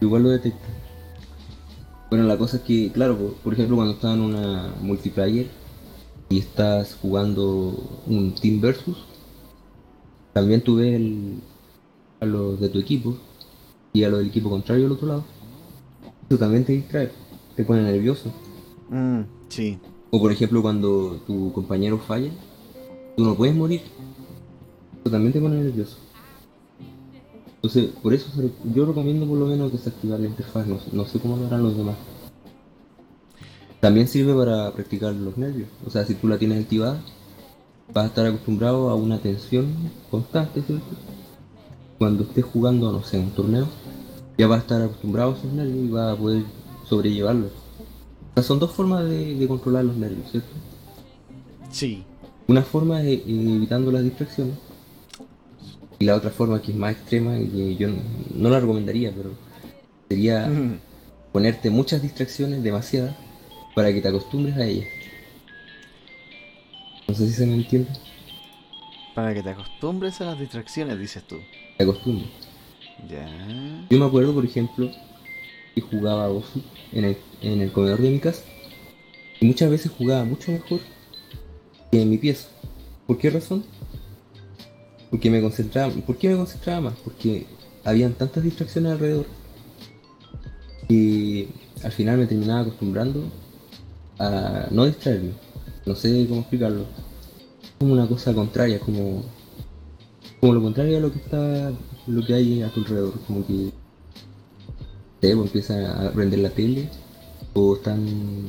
[0.00, 0.66] Igual lo detecta.
[2.10, 5.46] Bueno, la cosa es que, claro, por, por ejemplo, cuando estás en una multiplayer
[6.28, 9.04] y estás jugando un team versus,
[10.32, 11.40] también tú ves el-
[12.20, 13.16] a los de tu equipo
[13.92, 15.24] y a los del equipo contrario al otro lado.
[16.28, 17.10] Tú también te distraes,
[17.54, 18.32] te pone nervioso.
[18.90, 19.78] Mm, sí.
[20.10, 22.30] O por ejemplo, cuando tu compañero falla,
[23.16, 23.82] tú no puedes morir.
[25.10, 25.96] También te pone nervioso.
[27.56, 28.28] Entonces, por eso
[28.74, 30.66] yo recomiendo por lo menos desactivar la interfaz.
[30.66, 31.96] No, no sé cómo lo harán los demás.
[33.80, 35.68] También sirve para practicar los nervios.
[35.86, 37.00] O sea, si tú la tienes activada,
[37.92, 39.66] vas a estar acostumbrado a una tensión
[40.10, 40.84] constante, ¿cierto?
[41.98, 43.66] Cuando estés jugando, no sé, un torneo,
[44.38, 46.44] ya vas a estar acostumbrado a esos nervios y vas a poder
[46.88, 47.50] sobrellevarlos.
[47.50, 50.48] O sea, son dos formas de, de controlar los nervios, ¿cierto?
[51.70, 52.04] Sí.
[52.48, 54.54] Una forma es eh, evitando las distracciones.
[55.98, 58.02] Y la otra forma que es más extrema y que yo no,
[58.34, 59.30] no la recomendaría, pero
[60.08, 60.78] sería Mm,
[61.32, 63.16] ponerte muchas distracciones, demasiadas,
[63.74, 64.86] para que te acostumbres a ellas.
[67.08, 67.90] No sé si se me entiende.
[69.14, 71.36] Para que te acostumbres a las distracciones, dices tú.
[71.76, 72.30] Te acostumbres.
[73.08, 73.28] Ya.
[73.90, 74.90] Yo me acuerdo, por ejemplo,
[75.74, 78.44] que jugaba Osu en el, en el comedor de mi casa.
[79.40, 80.80] Y muchas veces jugaba mucho mejor
[81.90, 82.48] que en mi pieza.
[83.06, 83.64] ¿Por qué razón?
[85.14, 85.92] Porque me concentraba.
[85.92, 86.94] ¿Por qué me concentraba más?
[87.04, 87.46] Porque
[87.84, 89.26] habían tantas distracciones alrededor.
[90.88, 91.46] Y
[91.84, 93.22] al final me terminaba acostumbrando
[94.18, 95.30] a no distraerme.
[95.86, 96.86] No sé cómo explicarlo.
[97.78, 99.22] Como una cosa contraria, como
[100.40, 101.70] como lo contrario a lo que está
[102.08, 103.70] lo que hay a tu alrededor como que
[105.20, 106.90] te pues, empiezan a prender la tele
[107.52, 108.04] o están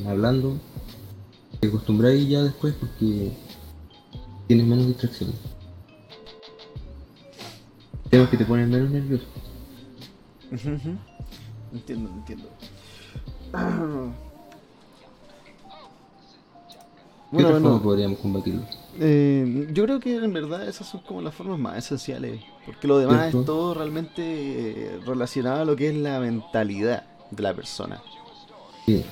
[0.08, 0.58] hablando
[1.60, 3.32] te acostumbráis ya después porque
[4.48, 5.55] tienes menos distracciones
[8.10, 9.26] temas que te ponen menos nervioso.
[11.74, 12.50] Entiendo, entiendo.
[13.52, 13.58] ¿Qué
[17.32, 18.62] Bueno, otra forma podríamos combatirlo?
[19.00, 22.98] eh, yo creo que en verdad esas son como las formas más esenciales, porque lo
[23.00, 23.40] demás ¿Cierto?
[23.40, 28.02] es todo realmente eh, relacionado a lo que es la mentalidad de la persona.
[28.86, 29.04] Sí,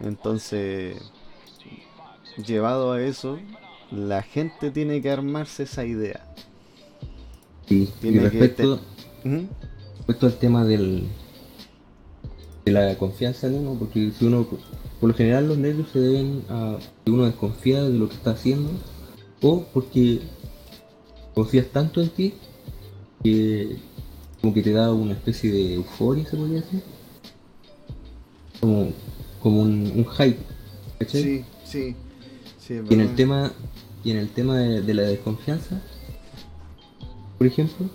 [0.00, 0.96] Entonces,
[2.44, 3.38] llevado a eso,
[3.92, 6.24] la gente tiene que armarse esa idea.
[8.00, 8.08] Sí.
[8.08, 8.80] Y respecto,
[9.98, 11.06] respecto al tema del
[12.64, 14.46] de la confianza en uno, porque si uno,
[15.00, 18.32] por lo general los nervios se deben a que uno desconfía de lo que está
[18.32, 18.70] haciendo,
[19.40, 20.20] o porque
[21.34, 22.34] confías tanto en ti
[23.22, 23.76] que
[24.40, 26.82] como que te da una especie de euforia, se podría decir,
[28.60, 28.90] como,
[29.40, 30.38] como un, un hype,
[30.98, 31.22] ¿cachai?
[31.22, 31.96] Sí, sí,
[32.90, 33.52] Y en el tema,
[34.04, 35.80] y en el tema de, de la desconfianza,
[37.42, 37.86] por ejemplo,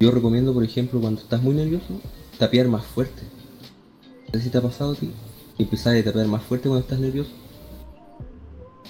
[0.00, 2.00] yo recomiendo, por ejemplo, cuando estás muy nervioso,
[2.38, 3.20] tapear más fuerte.
[4.32, 5.12] No sé si te ha pasado a ti.
[5.58, 7.30] Empezar a tapear más fuerte cuando estás nervioso.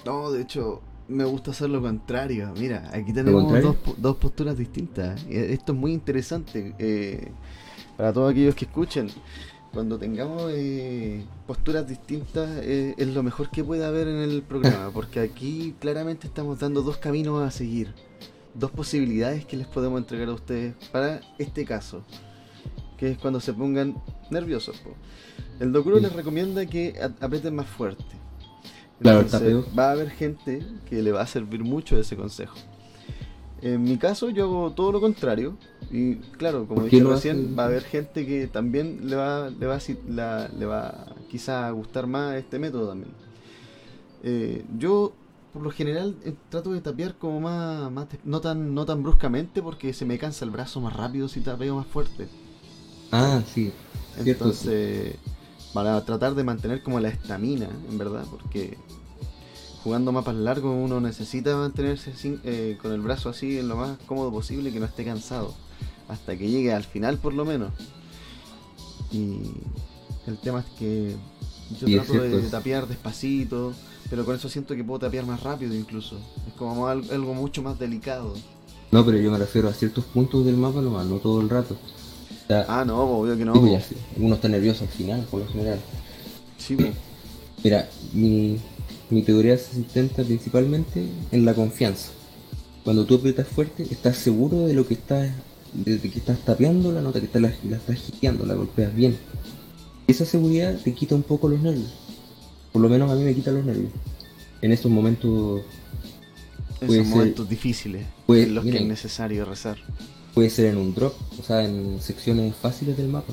[0.04, 2.54] No, de hecho, me gusta hacer lo contrario.
[2.56, 5.20] Mira, aquí tenemos dos, dos posturas distintas.
[5.28, 7.32] Y Esto es muy interesante eh,
[7.96, 9.10] para todos aquellos que escuchen.
[9.72, 14.90] Cuando tengamos eh, posturas distintas eh, es lo mejor que puede haber en el programa,
[14.94, 17.92] porque aquí claramente estamos dando dos caminos a seguir,
[18.58, 22.02] dos posibilidades que les podemos entregar a ustedes para este caso,
[22.96, 23.94] que es cuando se pongan
[24.30, 24.78] nerviosos.
[24.78, 24.90] po.
[25.60, 26.02] El Dokuro Sí.
[26.02, 28.04] les recomienda que aprieten más fuerte.
[29.00, 32.56] Entonces, va a haber gente que le va a servir mucho ese consejo.
[33.62, 35.56] En mi caso, yo hago todo lo contrario.
[35.90, 37.54] Y claro, como ¿Por qué dije recién, hace?
[37.54, 41.70] va a haber gente que también le va, le va, la- le va quizá a
[41.72, 43.10] gustar más este método también.
[44.22, 45.12] Eh, yo,
[45.56, 49.62] por lo general, eh, trato de tapear como más, más no, tan, no tan bruscamente
[49.62, 52.28] porque se me cansa el brazo más rápido si tapeo más fuerte.
[53.10, 53.72] Ah, sí.
[54.22, 54.30] Cierto.
[54.44, 55.16] Entonces,
[55.72, 58.76] para tratar de mantener como la estamina, en verdad, porque
[59.82, 63.98] jugando mapas largos uno necesita mantenerse sin- eh, con el brazo así en lo más
[64.04, 65.54] cómodo posible, que no esté cansado,
[66.08, 67.72] hasta que llegue al final por lo menos.
[69.10, 69.38] Y
[70.26, 71.16] el tema es que
[71.80, 73.72] yo Sí, trato de tapear despacito,
[74.10, 76.16] pero con eso siento que puedo tapear más rápido incluso.
[76.46, 78.34] Es como al- algo mucho más delicado.
[78.92, 81.74] No, pero yo me refiero a ciertos puntos del mapa nomás, no todo el rato.
[81.74, 83.54] O sea, Ah, no, obvio que no.
[83.54, 85.80] sí, pues ya uno está nervioso al final, por lo general.
[86.58, 86.84] Sí, po.
[87.64, 88.58] Mira, mi,
[89.10, 92.10] mi teoría se sustenta principalmente en la confianza.
[92.84, 95.30] Cuando tú aprietas fuerte, estás seguro de lo que estás,
[95.74, 99.16] de que estás tapeando la nota, que estás, la, la estás hiteando, la golpeas bien.
[100.06, 101.90] Esa seguridad te quita un poco los nervios.
[102.72, 103.90] por lo menos a mí me quita los nervios.
[104.60, 105.62] En esos momentos
[106.82, 109.78] En esos ser- momentos difíciles puede- en los que es necesario rezar.
[110.34, 113.32] puede ser en un drop, o sea, en secciones fáciles del mapa.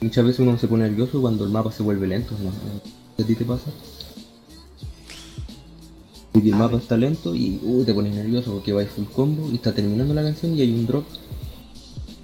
[0.00, 2.50] Muchas veces uno se pone nervioso cuando el mapa se vuelve lento, ¿no?
[3.22, 3.70] ¿A ti te pasa?
[6.32, 6.82] Porque el A mapa ver.
[6.82, 10.22] está lento y uh, te pones nervioso porque vais full combo y está terminando la
[10.22, 11.04] canción y hay un drop.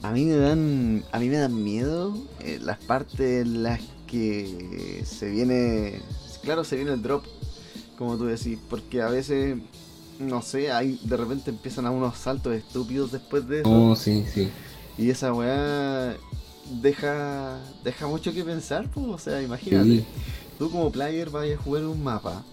[0.07, 5.03] A mí me dan, a mí me dan miedo eh, las partes en las que
[5.05, 6.01] se viene,
[6.45, 7.25] claro, se viene el drop,
[7.99, 9.57] como tú decís, porque a veces,
[10.21, 14.25] no sé, hay, de repente empiezan a unos saltos estúpidos después de eso, Oh, sí,
[14.33, 14.49] sí.
[14.97, 16.17] y esa weá
[16.81, 20.05] deja, deja mucho que pensar, pues, o sea, imagínate, Sí,
[20.57, 22.45] tú como player vas a jugar un mapa,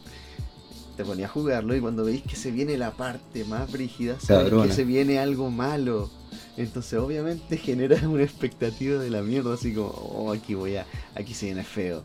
[0.96, 4.44] te ponías a jugarlo y cuando veis que se viene la parte más brígida, sabes
[4.50, 4.68] Cabrona.
[4.68, 6.10] que se viene algo malo.
[6.58, 11.34] Entonces obviamente genera una expectativa de la mierda, así como, oh, aquí voy a, aquí
[11.34, 12.04] se viene feo.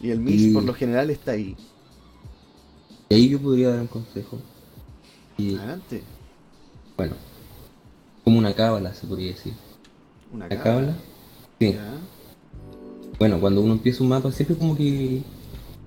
[0.00, 1.56] Y el mix Y- por lo general está ahí.
[3.10, 4.38] Y ahí yo podría dar un consejo.
[5.38, 6.02] Y Adelante.
[6.96, 7.14] bueno,
[8.24, 9.54] como una cábala se podría decir.
[10.32, 10.94] Una ¿La cábala?
[11.58, 11.72] Sí.
[11.72, 11.94] Ya.
[13.18, 15.22] Bueno, cuando uno empieza un mapa siempre como que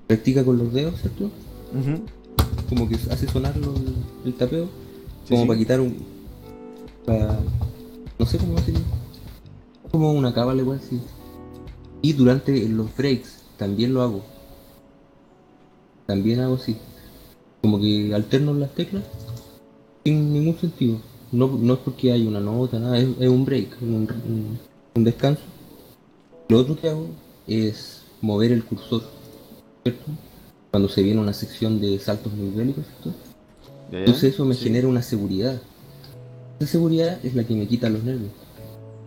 [0.08, 1.26] practica con los dedos, ¿cierto?
[1.74, 2.02] Ujú.
[2.70, 3.54] Como que hace sonar
[4.26, 4.68] el tapeo.
[5.30, 5.48] Como sí.
[5.48, 5.98] para quitar un.
[7.06, 7.40] para-
[8.20, 8.82] no sé cómo decirlo.
[9.92, 11.00] Como una cábala igual, sí.
[12.02, 14.22] Y durante los breaks también lo hago.
[16.06, 16.76] También hago así.
[17.62, 19.04] Como que alterno las teclas
[20.04, 20.98] sin ningún sentido.
[21.32, 24.60] No, no es porque hay una nota, nada, es, es un break, un, un-
[24.96, 25.42] un descanso.
[26.50, 27.08] Lo otro que hago
[27.48, 29.04] es mover el cursor,
[29.84, 30.04] ¿cierto?
[30.72, 32.86] Cuando se viene una sección de saltos muy bélicos,
[33.92, 34.00] ya.
[34.00, 34.64] Entonces eso me Sí.
[34.66, 35.62] genera una seguridad.
[36.60, 38.32] Esa seguridad es la que me quita los nervios.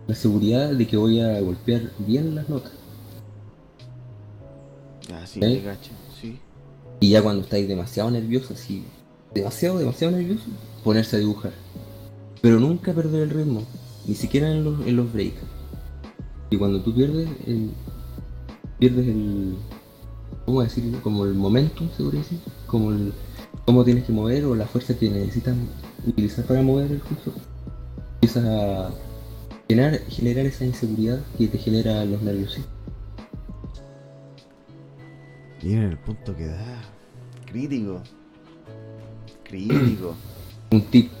[0.07, 2.71] La seguridad de que voy a golpear bien las notas.
[5.09, 5.55] Ya, sí, ¿Eh?
[5.57, 6.39] te cacho, sí.
[6.99, 8.83] Y ya cuando estáis demasiado nervioso, así,
[9.33, 10.43] demasiado, demasiado nervioso,
[10.83, 11.51] ponerse a dibujar.
[12.41, 13.63] Pero nunca perder el ritmo,
[14.07, 15.39] ni siquiera en los, en los breaks.
[16.51, 17.71] Y cuando tú pierdes el.
[18.79, 19.55] pierdes el.
[20.45, 21.01] ¿Cómo decirlo?
[21.01, 22.39] Como el momentum, se podría decir.
[22.67, 23.13] Como el.
[23.65, 25.55] cómo tienes que mover o la fuerza que necesitas
[26.05, 27.33] utilizar para mover el cursor.
[28.15, 28.91] Empiezas a
[29.67, 32.59] generar, generar esa inseguridad que te genera los nervios.
[35.61, 36.81] Y en el punto que da.
[37.45, 38.01] Crítico.
[39.43, 40.15] Crítico.
[40.71, 41.11] Un tip.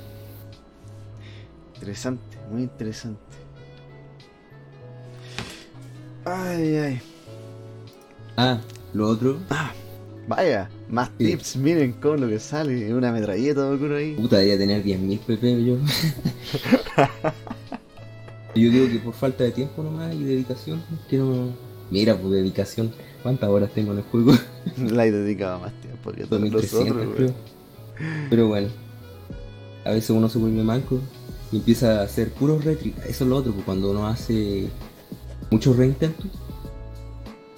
[1.75, 3.19] interesante, muy interesante.
[6.25, 7.01] Ay, ay.
[8.37, 8.59] Ah,
[8.95, 9.37] lo otro,
[10.27, 11.25] Vaya, más Sí.
[11.27, 12.91] tips, miren con lo que sale.
[12.93, 14.15] Una metralleta ocurre ahí.
[14.15, 15.75] Puta, debería tener 10.000 pp yo.
[18.55, 21.49] yo digo que por falta de tiempo nomás y dedicación, que no...
[21.91, 22.91] Mira, pues dedicación.
[23.21, 24.33] ¿Cuántas horas tengo en el juego?
[24.77, 27.33] La he dedicado más tiempo que todos 2300 nosotros, creo.
[28.31, 28.69] Pero bueno,
[29.83, 30.99] a veces uno se vuelve manco
[31.51, 33.05] y empieza a hacer puros rétricas.
[33.05, 34.69] Eso es lo otro, pues cuando uno hace
[35.51, 36.25] muchos reintentos,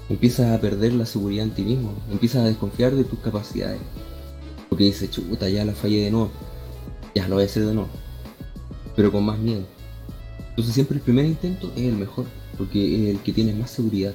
[0.10, 3.80] empiezas a perder la seguridad en ti mismo, empiezas a desconfiar de tus capacidades.
[4.70, 6.32] Porque dices, chuta, ya la fallé de nuevo,
[7.16, 7.90] ya lo voy a hacer de nuevo,
[8.96, 9.66] pero con más miedo.
[10.50, 12.26] Entonces siempre el primer intento es el mejor,
[12.58, 14.14] porque es el que tienes más seguridad,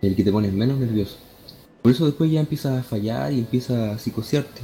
[0.00, 1.16] el que te pones menos nervioso.
[1.82, 4.62] Por eso después ya empiezas a fallar y empiezas a psicosearte.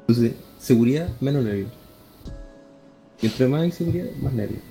[0.00, 1.70] Entonces, seguridad, menos nervios.
[3.22, 4.62] Mientras más inseguridad, más nervios.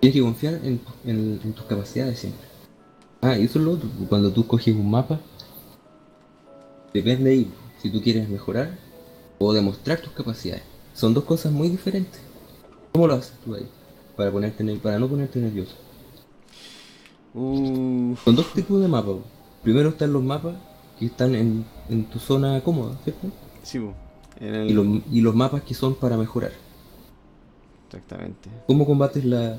[0.00, 2.45] Tienes que confiar en, tus capacidades siempre.
[3.26, 3.88] Ah, y eso es lo otro.
[4.08, 5.18] Cuando tú coges un mapa,
[6.94, 7.50] depende ahí
[7.82, 8.78] si tú quieres mejorar
[9.38, 10.62] o demostrar tus capacidades.
[10.94, 12.20] Son dos cosas muy diferentes.
[12.92, 13.66] ¿Cómo lo haces tú ahí?
[14.16, 15.74] Para, ponerte, ner- para no ponerte nervioso.
[17.34, 19.16] Son dos tipos de mapas.
[19.62, 20.54] Primero están los mapas
[20.98, 23.28] que están en, en tu zona cómoda, ¿cierto?
[23.62, 23.92] sí, po,
[24.38, 24.70] en el...
[24.70, 26.52] Y los, y los mapas que son para mejorar.
[27.88, 28.48] Exactamente.
[28.68, 29.58] ¿Cómo combates la...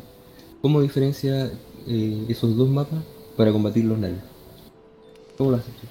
[0.61, 1.51] ¿Cómo diferencia
[1.85, 2.99] eh, esos dos mapas
[3.37, 4.23] para combatir los nervios?
[5.37, 5.87] ¿Cómo lo haces tú?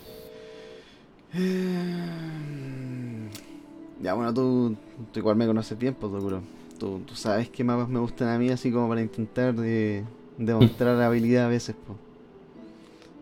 [4.02, 4.76] Ya, bueno, tú,
[5.12, 6.42] tú igual me conoces bien, pues, seguro.
[6.78, 10.04] Tú, tú sabes qué mapas me gustan a mí, así como para intentar de,
[10.36, 11.98] demostrar habilidad a veces, pues.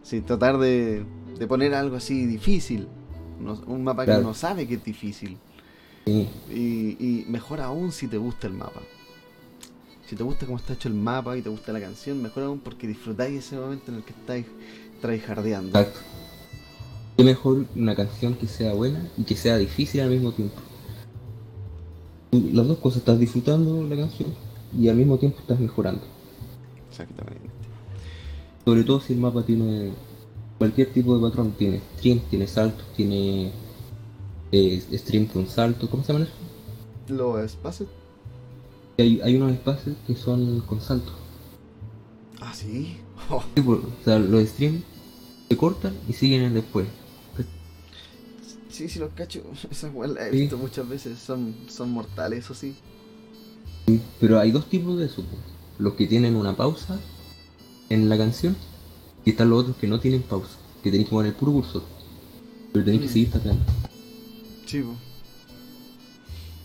[0.02, 1.04] Sí, tratar de,
[1.38, 2.88] de poner algo así difícil.
[3.66, 4.20] Un mapa Claro.
[4.20, 5.37] que uno sabe que es difícil.
[6.06, 8.80] Sí, Y, y mejor aún si te gusta el mapa.
[10.06, 12.60] Si te gusta cómo está hecho el mapa y te gusta la canción, mejor aún
[12.60, 14.46] porque disfrutáis ese momento en el que estáis
[15.00, 15.78] tryhardeando.
[15.78, 16.00] exacto.
[17.16, 20.56] Qué mejor una canción que sea buena y que sea difícil al mismo tiempo.
[22.32, 24.34] Las dos cosas, estás disfrutando la canción
[24.76, 26.02] y al mismo tiempo estás mejorando.
[26.90, 27.48] Exactamente.
[28.64, 29.92] Sobre todo si el mapa tiene...
[30.58, 31.52] cualquier tipo de patrón.
[31.56, 33.52] Tiene stream, tiene saltos, tiene
[34.50, 35.88] eh, stream con salto.
[35.88, 37.14] ¿Cómo se llaman eso?
[37.14, 37.88] Los espacios.
[38.98, 41.12] Hay, hay unos espacios que son con salto.
[42.40, 42.96] Ah, sí.
[43.30, 44.83] Oh, Sí, por- o sea, los streams
[45.48, 46.87] se cortan y siguen después.
[48.68, 49.42] sí, sí, los cacho.
[49.70, 50.40] Esas weas las he Sí.
[50.40, 51.18] visto muchas veces.
[51.18, 52.74] Son, son mortales, eso sí.
[54.20, 55.22] Pero hay dos tipos de eso.
[55.22, 55.37] po.
[55.78, 56.98] Los que tienen una pausa
[57.88, 58.57] en la canción
[59.24, 60.57] y están los otros que no tienen pausa.
[60.83, 61.83] Que tenéis que poner el puro cursor.
[62.72, 63.12] Pero tenéis que Mm.
[63.12, 63.62] seguir tapeando.
[64.66, 64.94] Sí, po.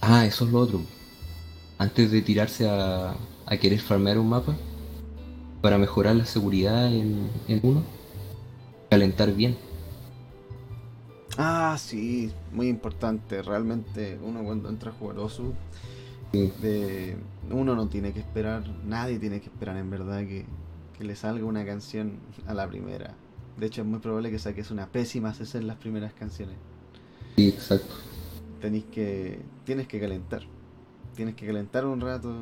[0.01, 0.81] Ah, eso es lo otro.
[1.79, 3.15] Antes de tirarse a,
[3.47, 4.55] a querer farmear un mapa,
[5.61, 7.83] para mejorar la seguridad en, en uno,
[8.89, 9.57] calentar bien.
[11.37, 13.41] Ah, sí, muy importante.
[13.41, 15.53] Realmente uno cuando entra a jugar Osu,
[16.31, 16.53] Sí.
[16.61, 17.17] de,
[17.49, 20.45] uno no tiene que esperar, nadie tiene que esperar en verdad que,
[20.97, 23.15] que le salga una canción a la primera.
[23.57, 26.57] De hecho es muy probable que saques una pésima CC en las primeras canciones.
[27.35, 27.95] Sí, exacto.
[28.61, 30.43] Tenéis que, tienes que calentar.
[31.15, 32.33] Tienes que calentar un rato,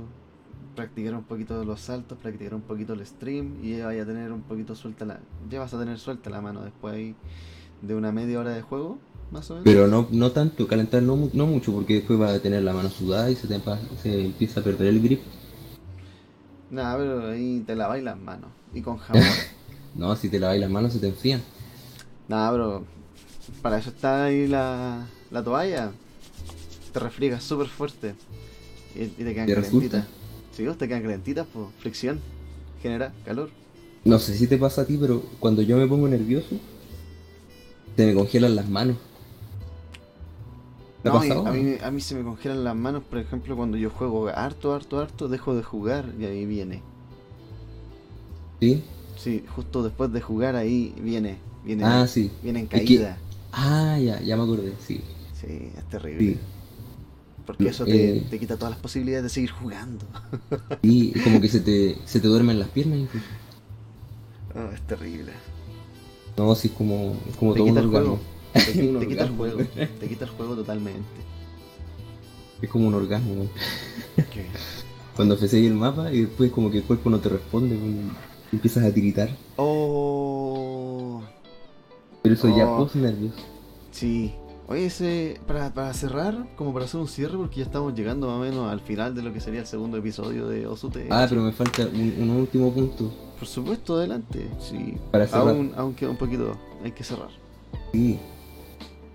[0.77, 4.31] practicar un poquito los saltos, practicar un poquito el stream y ya vaya a tener
[4.31, 7.15] un poquito suelta la, ya vas a tener suelta la mano después ahí
[7.81, 8.99] de una media hora de juego,
[9.31, 9.65] más o menos.
[9.65, 12.89] Pero no, no tanto, calentar no, no mucho, porque después va a tener la mano
[12.89, 13.59] sudada y se, te
[14.01, 15.21] se empieza a perder el grip.
[16.69, 19.23] Nada, pero ahí te laváis las manos y con jabón.
[19.95, 21.41] No, si te lavas las manos se te enfrían.
[22.27, 22.83] Nada, pero
[23.63, 25.91] para eso está ahí la, la toalla.
[26.93, 28.13] Te refriegas súper fuerte
[28.97, 30.05] y, y te quedan ¿Te calentitas.
[30.55, 32.19] Sí, pues, te quedan calentitas, pues fricción,
[32.81, 33.49] genera calor.
[34.05, 36.55] No sé si te pasa a ti, pero cuando yo me pongo nervioso,
[37.95, 38.97] se me congelan las manos.
[41.03, 41.47] ¿Te ha No, y pasado?
[41.47, 44.73] a, mí, a mí se me congelan las manos, por ejemplo, cuando yo juego harto,
[44.73, 46.81] harto, harto, dejo de jugar y ahí viene.
[48.59, 48.83] ¿Sí?
[49.17, 51.37] Sí, justo después de jugar ahí viene.
[51.63, 52.31] Viene, Ah, sí.
[52.41, 53.17] viene en Es que- caída.
[53.51, 55.01] Ah, ya, ya me acordé, sí.
[55.39, 56.33] Sí, es terrible.
[56.33, 56.39] Sí,
[57.47, 60.05] Porque eso te, eh, te quita todas las posibilidades de seguir jugando.
[60.83, 63.25] es como que se te, se te duermen las piernas incluso.
[64.53, 65.31] Ah, es terrible.
[66.37, 68.17] No, sí, es como, es como Te todo un quita el orgasmo.
[68.17, 68.37] juego.
[68.73, 69.57] Te, Un te quita el juego.
[69.99, 71.21] Te quita el juego totalmente.
[72.61, 73.49] Es como un orgasmo, weón.
[74.15, 74.45] ¿Qué?
[75.15, 78.11] Cuando ofreces el mapa y después como que el cuerpo no te responde, y
[78.51, 79.29] empiezas a tiritar.
[79.57, 81.21] Oh,
[82.23, 82.77] Pero eso ya Oh.
[82.77, 83.33] post nervios.
[83.91, 84.33] sí.
[84.69, 88.35] Oye, ese, para, para cerrar, como para hacer un cierre, porque ya estamos llegando más
[88.35, 91.07] o menos al final de lo que sería el segundo episodio de Osute.
[91.09, 93.09] Ah, pero me falta un, un último punto.
[93.39, 94.49] Por supuesto, adelante.
[94.59, 94.97] Sí.
[95.09, 95.47] Para cerrar.
[95.47, 96.57] Aún, aún queda un poquito.
[96.83, 97.29] Hay que cerrar.
[97.93, 98.19] Sí.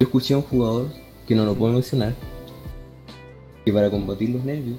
[0.01, 0.89] Yo escuché a un jugador,
[1.29, 2.15] que no lo puedo mencionar,
[3.65, 4.79] que para combatir los nervios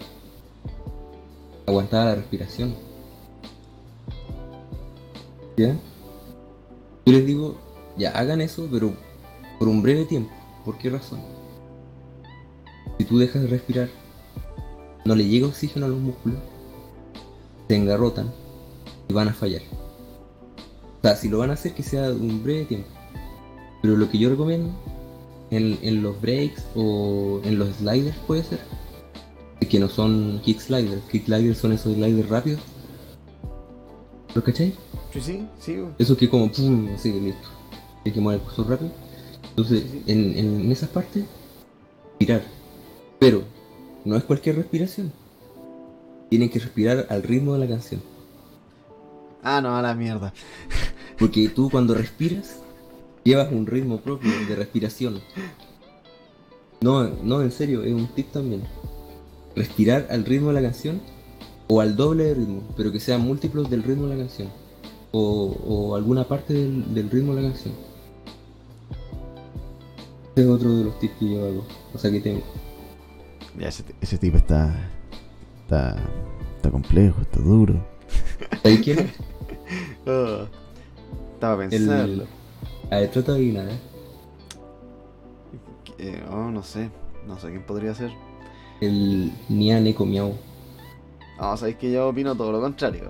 [1.67, 2.73] aguantaba la respiración.
[5.55, 5.77] ¿Ya?
[7.05, 7.57] Yo les digo,
[7.95, 8.91] ya hagan eso, pero
[9.59, 10.33] por un breve tiempo.
[10.63, 11.19] ¿Por qué razón?
[12.97, 13.89] Si tú dejas de respirar,
[15.06, 16.39] no le llega oxígeno a los músculos,
[17.67, 18.32] se engarrotan
[19.08, 19.62] y van a fallar.
[20.99, 22.89] O sea, si lo van a hacer, que sea de un breve tiempo.
[23.82, 24.71] Pero lo que yo recomiendo
[25.52, 28.60] en, en los breaks o en los sliders puede ser,
[29.73, 31.02] que no son kick sliders.
[31.12, 32.62] Kick sliders son esos sliders rápidos.
[34.36, 34.76] ¿Lo cachai?
[35.12, 35.91] Sí, sí, sigo.
[35.97, 37.47] Eso que como pum, así listo.
[38.06, 38.91] Hay que mover el cursor rápido.
[39.55, 39.83] Entonces.
[40.07, 41.25] En, en esas partes,
[42.09, 42.43] respirar.
[43.19, 43.43] Pero
[44.05, 45.11] no es cualquier respiración.
[46.29, 48.01] Tienen que respirar al ritmo de la canción.
[49.43, 50.33] Ah, no, a la mierda.
[51.19, 52.61] Porque tú cuando respiras,
[53.23, 55.21] llevas un ritmo propio de respiración.
[56.81, 58.63] No, no, en serio, es un tip también.
[59.55, 61.01] Respirar al ritmo de la canción
[61.67, 64.49] o al doble de ritmo, pero que sean múltiplos del ritmo de la canción.
[65.11, 67.73] O, o alguna parte del, del ritmo de la canción.
[70.36, 71.65] Es otro de los tips que yo hago.
[71.93, 72.41] O sea que tengo.
[73.58, 74.74] Ya, ese, ese tipo está.
[75.63, 75.96] Está.
[76.56, 77.76] Está complejo, está duro.
[78.63, 79.12] ¿Sabes quién es?
[80.08, 80.46] Ah,
[81.34, 82.25] estaba pensando.
[82.90, 83.79] A ver, trata de adivinar, ¿eh?
[86.00, 86.90] Eh, oh, no sé.
[87.27, 88.12] No sé quién podría ser.
[88.81, 90.34] El Nia Neko Miau.
[91.40, 93.10] No, sabéis que yo opino todo lo contrario.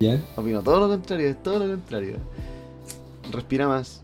[0.00, 0.20] ¿Ya?
[0.36, 2.16] Opino todo lo contrario, es todo lo contrario.
[3.30, 4.02] Respira más.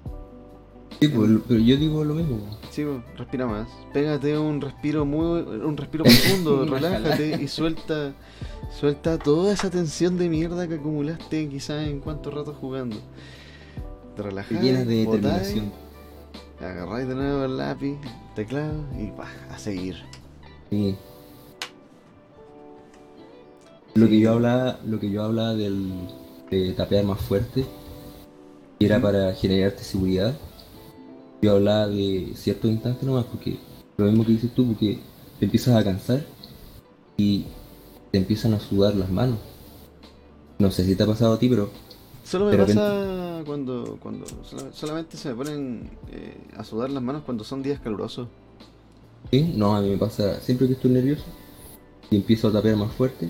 [1.02, 2.38] Sí, pues, pero yo digo lo mismo.
[2.70, 3.66] Sí, po, respira más.
[3.92, 5.40] Pégate un respiro muy.
[5.40, 8.14] un respiro profundo, relájate y suelta.
[8.70, 12.96] Suelta toda esa tensión de mierda que acumulaste quizás en cuánto rato jugando.
[12.96, 15.72] Te Te relajas, llenas de determinación.
[16.60, 17.96] agarráis de nuevo el lápiz,
[18.36, 19.96] teclado y pa, a seguir.
[20.70, 20.94] Sí.
[23.94, 25.92] Lo que yo hablaba, lo que yo hablaba del
[26.48, 27.66] de tapear más fuerte,
[28.78, 30.34] era para generarte seguridad.
[31.42, 33.58] Yo hablaba de ciertos instantes nomás, porque
[33.96, 35.00] lo mismo que dices tú, porque
[35.40, 36.24] te empiezas a cansar
[37.16, 37.46] y
[38.12, 39.38] te empiezan a sudar las manos.
[40.60, 41.68] No sé si te ha pasado a ti, pero
[42.24, 47.02] Solo me repente- pasa cuando, cuando sola- solamente se me ponen eh, a sudar las
[47.02, 48.28] manos cuando son días calurosos.
[49.32, 51.24] sí, no, a mí me pasa siempre que estoy nervioso
[52.10, 53.28] y empiezo a tapear más fuerte.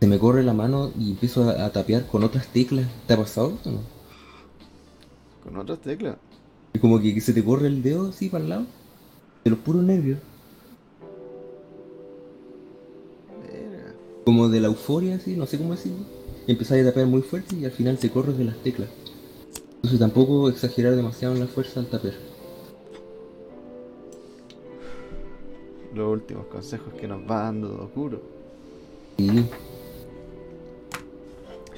[0.00, 2.86] Se me corre la mano y empiezo a, a tapear con otras teclas.
[3.08, 4.01] ¿Te ha pasado o no?
[5.42, 6.16] Con otras teclas.
[6.72, 8.66] Es como que, que se te corre el dedo así para el lado.
[9.44, 10.18] De los puros nervios.
[13.42, 13.94] Verga.
[14.24, 16.04] Como de la euforia, así, no sé cómo decirlo.
[16.46, 18.88] Y empezás a tapear muy fuerte y al final te corres de las teclas.
[19.76, 22.14] Entonces tampoco exagerar demasiado en la fuerza al tapear.
[25.94, 28.22] Los últimos consejos que nos va dando Dokuro.
[29.18, 29.30] Y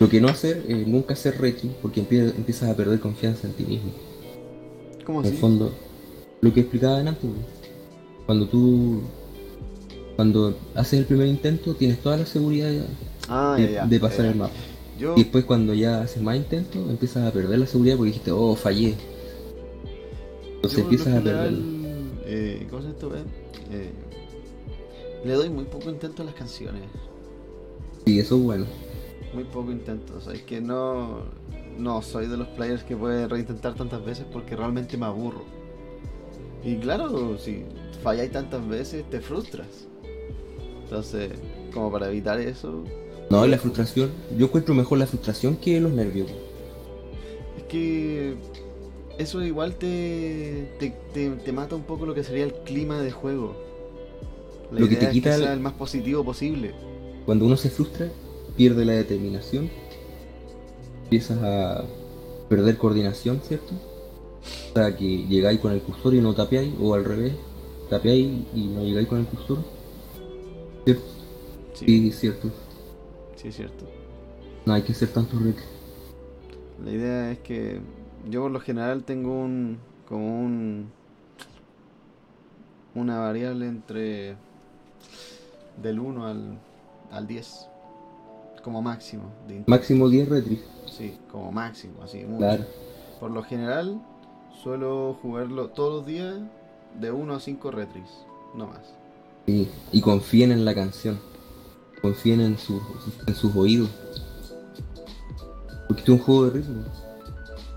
[0.04, 3.54] lo que no hacer es nunca hacer retri porque empie- empiezas a perder confianza en
[3.54, 3.90] ti mismo.
[5.06, 5.34] ¿Cómo En así?
[5.34, 5.72] el fondo,
[6.42, 7.30] lo que explicaba antes,
[8.26, 9.00] cuando tú
[10.16, 12.82] cuando haces el primer intento tienes toda la seguridad de,
[13.28, 14.52] Ah, de- ya, ya, de pasar el mapa.
[14.98, 18.30] Yo, Y después cuando ya haces más intentos empiezas a perder la seguridad porque dijiste,
[18.30, 18.94] oh, fallé.
[20.56, 21.50] Entonces yo empiezas a perder.
[21.50, 21.64] general,
[22.26, 23.16] eh, ¿Cómo se llama esto?
[23.16, 23.22] eh?
[23.72, 23.90] Eh,
[25.24, 26.82] le doy muy poco intento a las canciones.
[28.04, 28.66] Y eso es bueno.
[29.34, 30.14] Muy poco intento.
[30.16, 31.22] O sea, es que no,
[31.78, 35.44] no soy de los players que pueden reintentar tantas veces porque realmente me aburro.
[36.62, 37.64] Y claro, si
[38.02, 39.66] falláis tantas veces, te frustras.
[40.84, 41.32] Entonces,
[41.72, 42.84] como para evitar eso,
[43.30, 46.30] No, la frustración, yo encuentro mejor la frustración que los nervios.
[47.58, 48.36] es que
[49.18, 53.10] eso igual te, te, te, te mata un poco lo que sería el clima de
[53.10, 53.56] juego.
[54.72, 56.72] La Lo que te es quita el- el más positivo posible.
[57.26, 58.08] Cuando uno se frustra,
[58.56, 59.70] pierde la determinación,
[61.04, 61.96] empiezas a
[62.48, 63.74] perder coordinación, ¿cierto?
[64.70, 67.34] O sea, que llegáis con el cursor y no tapeáis, o al revés,
[67.88, 69.64] tapeáis y no llegáis con el cursor.
[70.84, 71.04] ¿Cierto?
[71.86, 72.50] Sí, Sí, cierto.
[73.36, 73.86] sí es cierto.
[74.66, 75.64] No hay que hacer tantos retos.
[76.78, 77.80] La idea es que
[78.28, 80.92] yo por lo general tengo un como un
[82.94, 84.36] una variable entre
[85.76, 86.58] del 1 al,
[87.10, 87.68] al 10
[88.64, 90.60] como máximo de Máximo 10 retris,
[90.90, 92.38] sí, como máximo, así mucho.
[92.38, 92.64] claro.
[93.20, 94.00] Por lo general
[94.62, 96.36] suelo jugarlo todos los días
[96.98, 98.08] de 1 a 5 retris,
[98.54, 98.80] no más.
[99.46, 101.18] Sí, Y confíen en la canción.
[102.00, 102.82] Confíen en, sus
[103.26, 103.90] en sus oídos.
[105.86, 106.82] Porque es un juego de ritmo.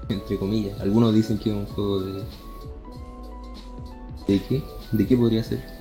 [0.09, 0.79] Entre comillas.
[0.79, 2.23] Algunos dicen que es un juego de.
[4.27, 4.63] ¿De qué?
[4.91, 5.76] ¿De qué podría ser?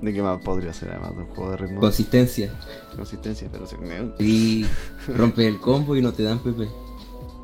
[0.00, 1.80] ¿De qué más podría ser además de un juego de ritmo?
[1.80, 2.52] Consistencia.
[2.96, 3.76] consistencia, pero se.
[4.18, 4.66] Y
[5.08, 6.68] rompes el combo y no te dan PP.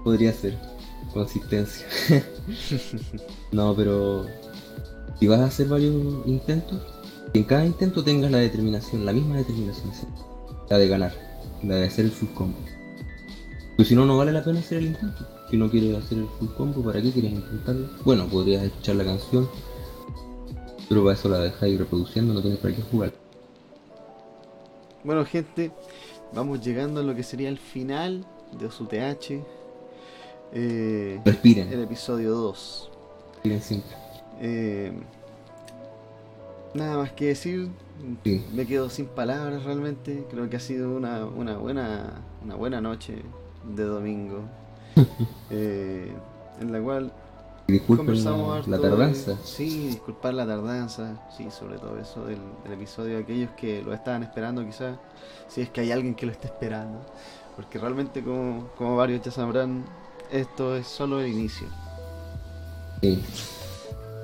[0.05, 0.59] Podría ser.
[1.13, 1.87] Consistencia.
[3.53, 4.27] no, pero.
[5.19, 5.95] Si vas a hacer varios
[6.27, 6.81] intentos,
[7.33, 10.07] que en cada intento tengas la determinación, la misma determinación, sí.
[10.69, 11.15] la de ganar,
[11.63, 12.59] la de hacer el full combo.
[13.77, 15.27] Pues si no, no vale la pena hacer el intento.
[15.51, 17.89] Si no quieres hacer el full combo, ¿para qué quieres intentarlo?
[18.05, 19.49] Bueno, podrías escuchar la canción,
[20.89, 23.13] pero para eso la dejáis reproduciendo, no tienes para qué jugar.
[25.05, 25.71] Bueno, gente,
[26.33, 28.25] vamos llegando a lo que sería el final
[28.59, 29.45] de OsuTH.
[30.53, 32.91] Eh, Respiren, el episodio 2.
[33.35, 33.97] respiren siempre.
[34.41, 34.93] Eh,
[36.75, 37.69] nada más que decir.
[38.25, 38.45] Sí.
[38.55, 40.27] Me quedo sin palabras realmente.
[40.31, 43.23] Creo que ha sido una, una buena una buena noche
[43.75, 44.43] de domingo.
[45.51, 46.13] eh,
[46.61, 47.13] en la cual
[47.69, 49.37] Disculpen la, de- tardanza.
[49.43, 51.21] sí, disculpar la tardanza.
[51.37, 53.19] Sí, sobre todo eso del, del episodio.
[53.19, 54.97] Aquellos que lo estaban esperando quizás.
[55.49, 57.01] Si es que hay alguien que lo esté esperando.
[57.57, 59.85] Porque realmente como, como varios ya sabrán,
[60.31, 61.67] esto es solo el inicio.
[63.03, 63.23] Sí.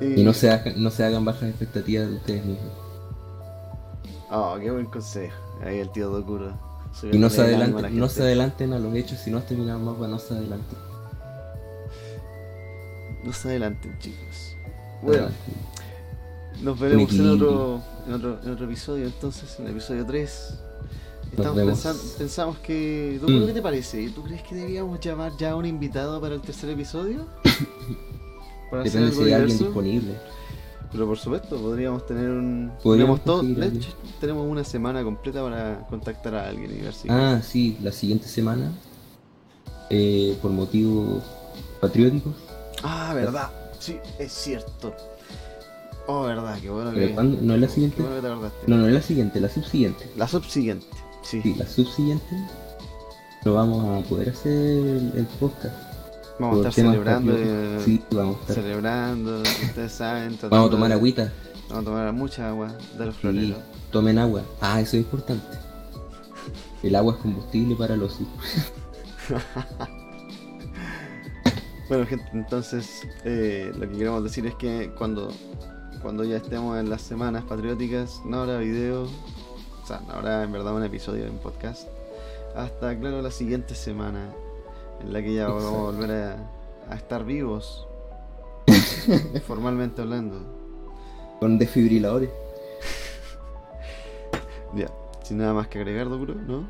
[0.01, 2.73] Y no se, hagan, no se hagan bajas expectativas de ustedes mismos.
[4.31, 5.37] Oh, qué buen consejo.
[5.65, 6.53] Ahí el tío Dokuro.
[7.11, 9.19] Y no se, Subiéndole el ánimo a adelanten, la no se adelanten a los hechos,
[9.19, 10.79] si no has terminado el mapa, no se adelanten.
[13.25, 14.57] No se adelanten, chicos.
[15.03, 15.29] Bueno,
[16.63, 20.55] nos veremos en otro, en otro, en otro episodio entonces, en el episodio 3.
[21.37, 23.19] Estamos pensando, pensamos que...
[23.21, 23.47] Dokuro, Mm.
[23.47, 24.11] ¿qué te parece?
[24.11, 27.27] ¿Tú crees que deberíamos llamar ya a un invitado para el tercer episodio?
[28.71, 30.15] Para hacer Depende algo si hay alguien disponible.
[30.91, 32.71] Pero por supuesto, podríamos tener un...
[32.83, 37.09] Podríamos todo- de hecho, tenemos una semana completa para contactar a alguien y ver si...
[37.11, 38.71] Ah, sí, la siguiente semana,
[39.91, 41.23] eh, por motivos
[41.81, 42.35] patrióticos.
[42.83, 43.51] Ah, verdad.
[43.79, 44.95] Sí, es cierto.
[46.07, 47.13] Oh, verdad, qué bueno que...
[47.15, 47.39] ¿cuándo?
[47.41, 48.03] ¿No es la siguiente?
[48.03, 48.49] bueno que.
[48.71, 50.11] No, no es la siguiente, la subsiguiente.
[50.17, 50.87] La subsiguiente.
[51.23, 51.41] Sí.
[51.43, 52.37] Sí, la subsiguiente
[53.45, 55.75] no vamos a poder hacer el, el podcast.
[56.39, 57.33] Vamos a estar celebrando.
[57.37, 58.57] eh, Sí, vamos a estar.
[58.57, 60.39] Celebrando, ustedes saben.
[60.51, 61.33] Vamos a tomar de- agüita.
[61.69, 62.69] Vamos a tomar mucha agua
[62.99, 63.59] de los Sí, floreros.
[63.93, 64.43] tomen agua.
[64.61, 65.57] Ah, eso es importante.
[66.83, 68.19] El agua es combustible para los
[71.93, 75.31] Bueno, gente, entonces eh, lo que queremos decir es que cuando,
[76.01, 80.53] cuando ya estemos en las semanas patrióticas, no habrá video, o sea, no habrá en
[80.53, 81.87] verdad un episodio en podcast,
[82.57, 84.33] hasta, claro, la siguiente semana,
[85.03, 86.37] en la que ya vamos a volver a,
[86.89, 87.87] a estar vivos,
[89.47, 90.41] formalmente hablando.
[91.41, 92.31] con desfibriladores.
[94.75, 94.87] Ya,
[95.25, 96.67] sin nada más que agregar, Dokuro, ¿no?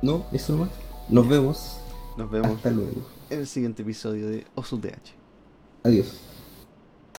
[0.00, 0.68] No, eso nomás.
[1.08, 1.80] Nos vemos.
[2.16, 3.19] Nos vemos Hasta luego.
[3.30, 4.86] En el siguiente episodio de OSUTH.
[5.84, 6.20] Adiós.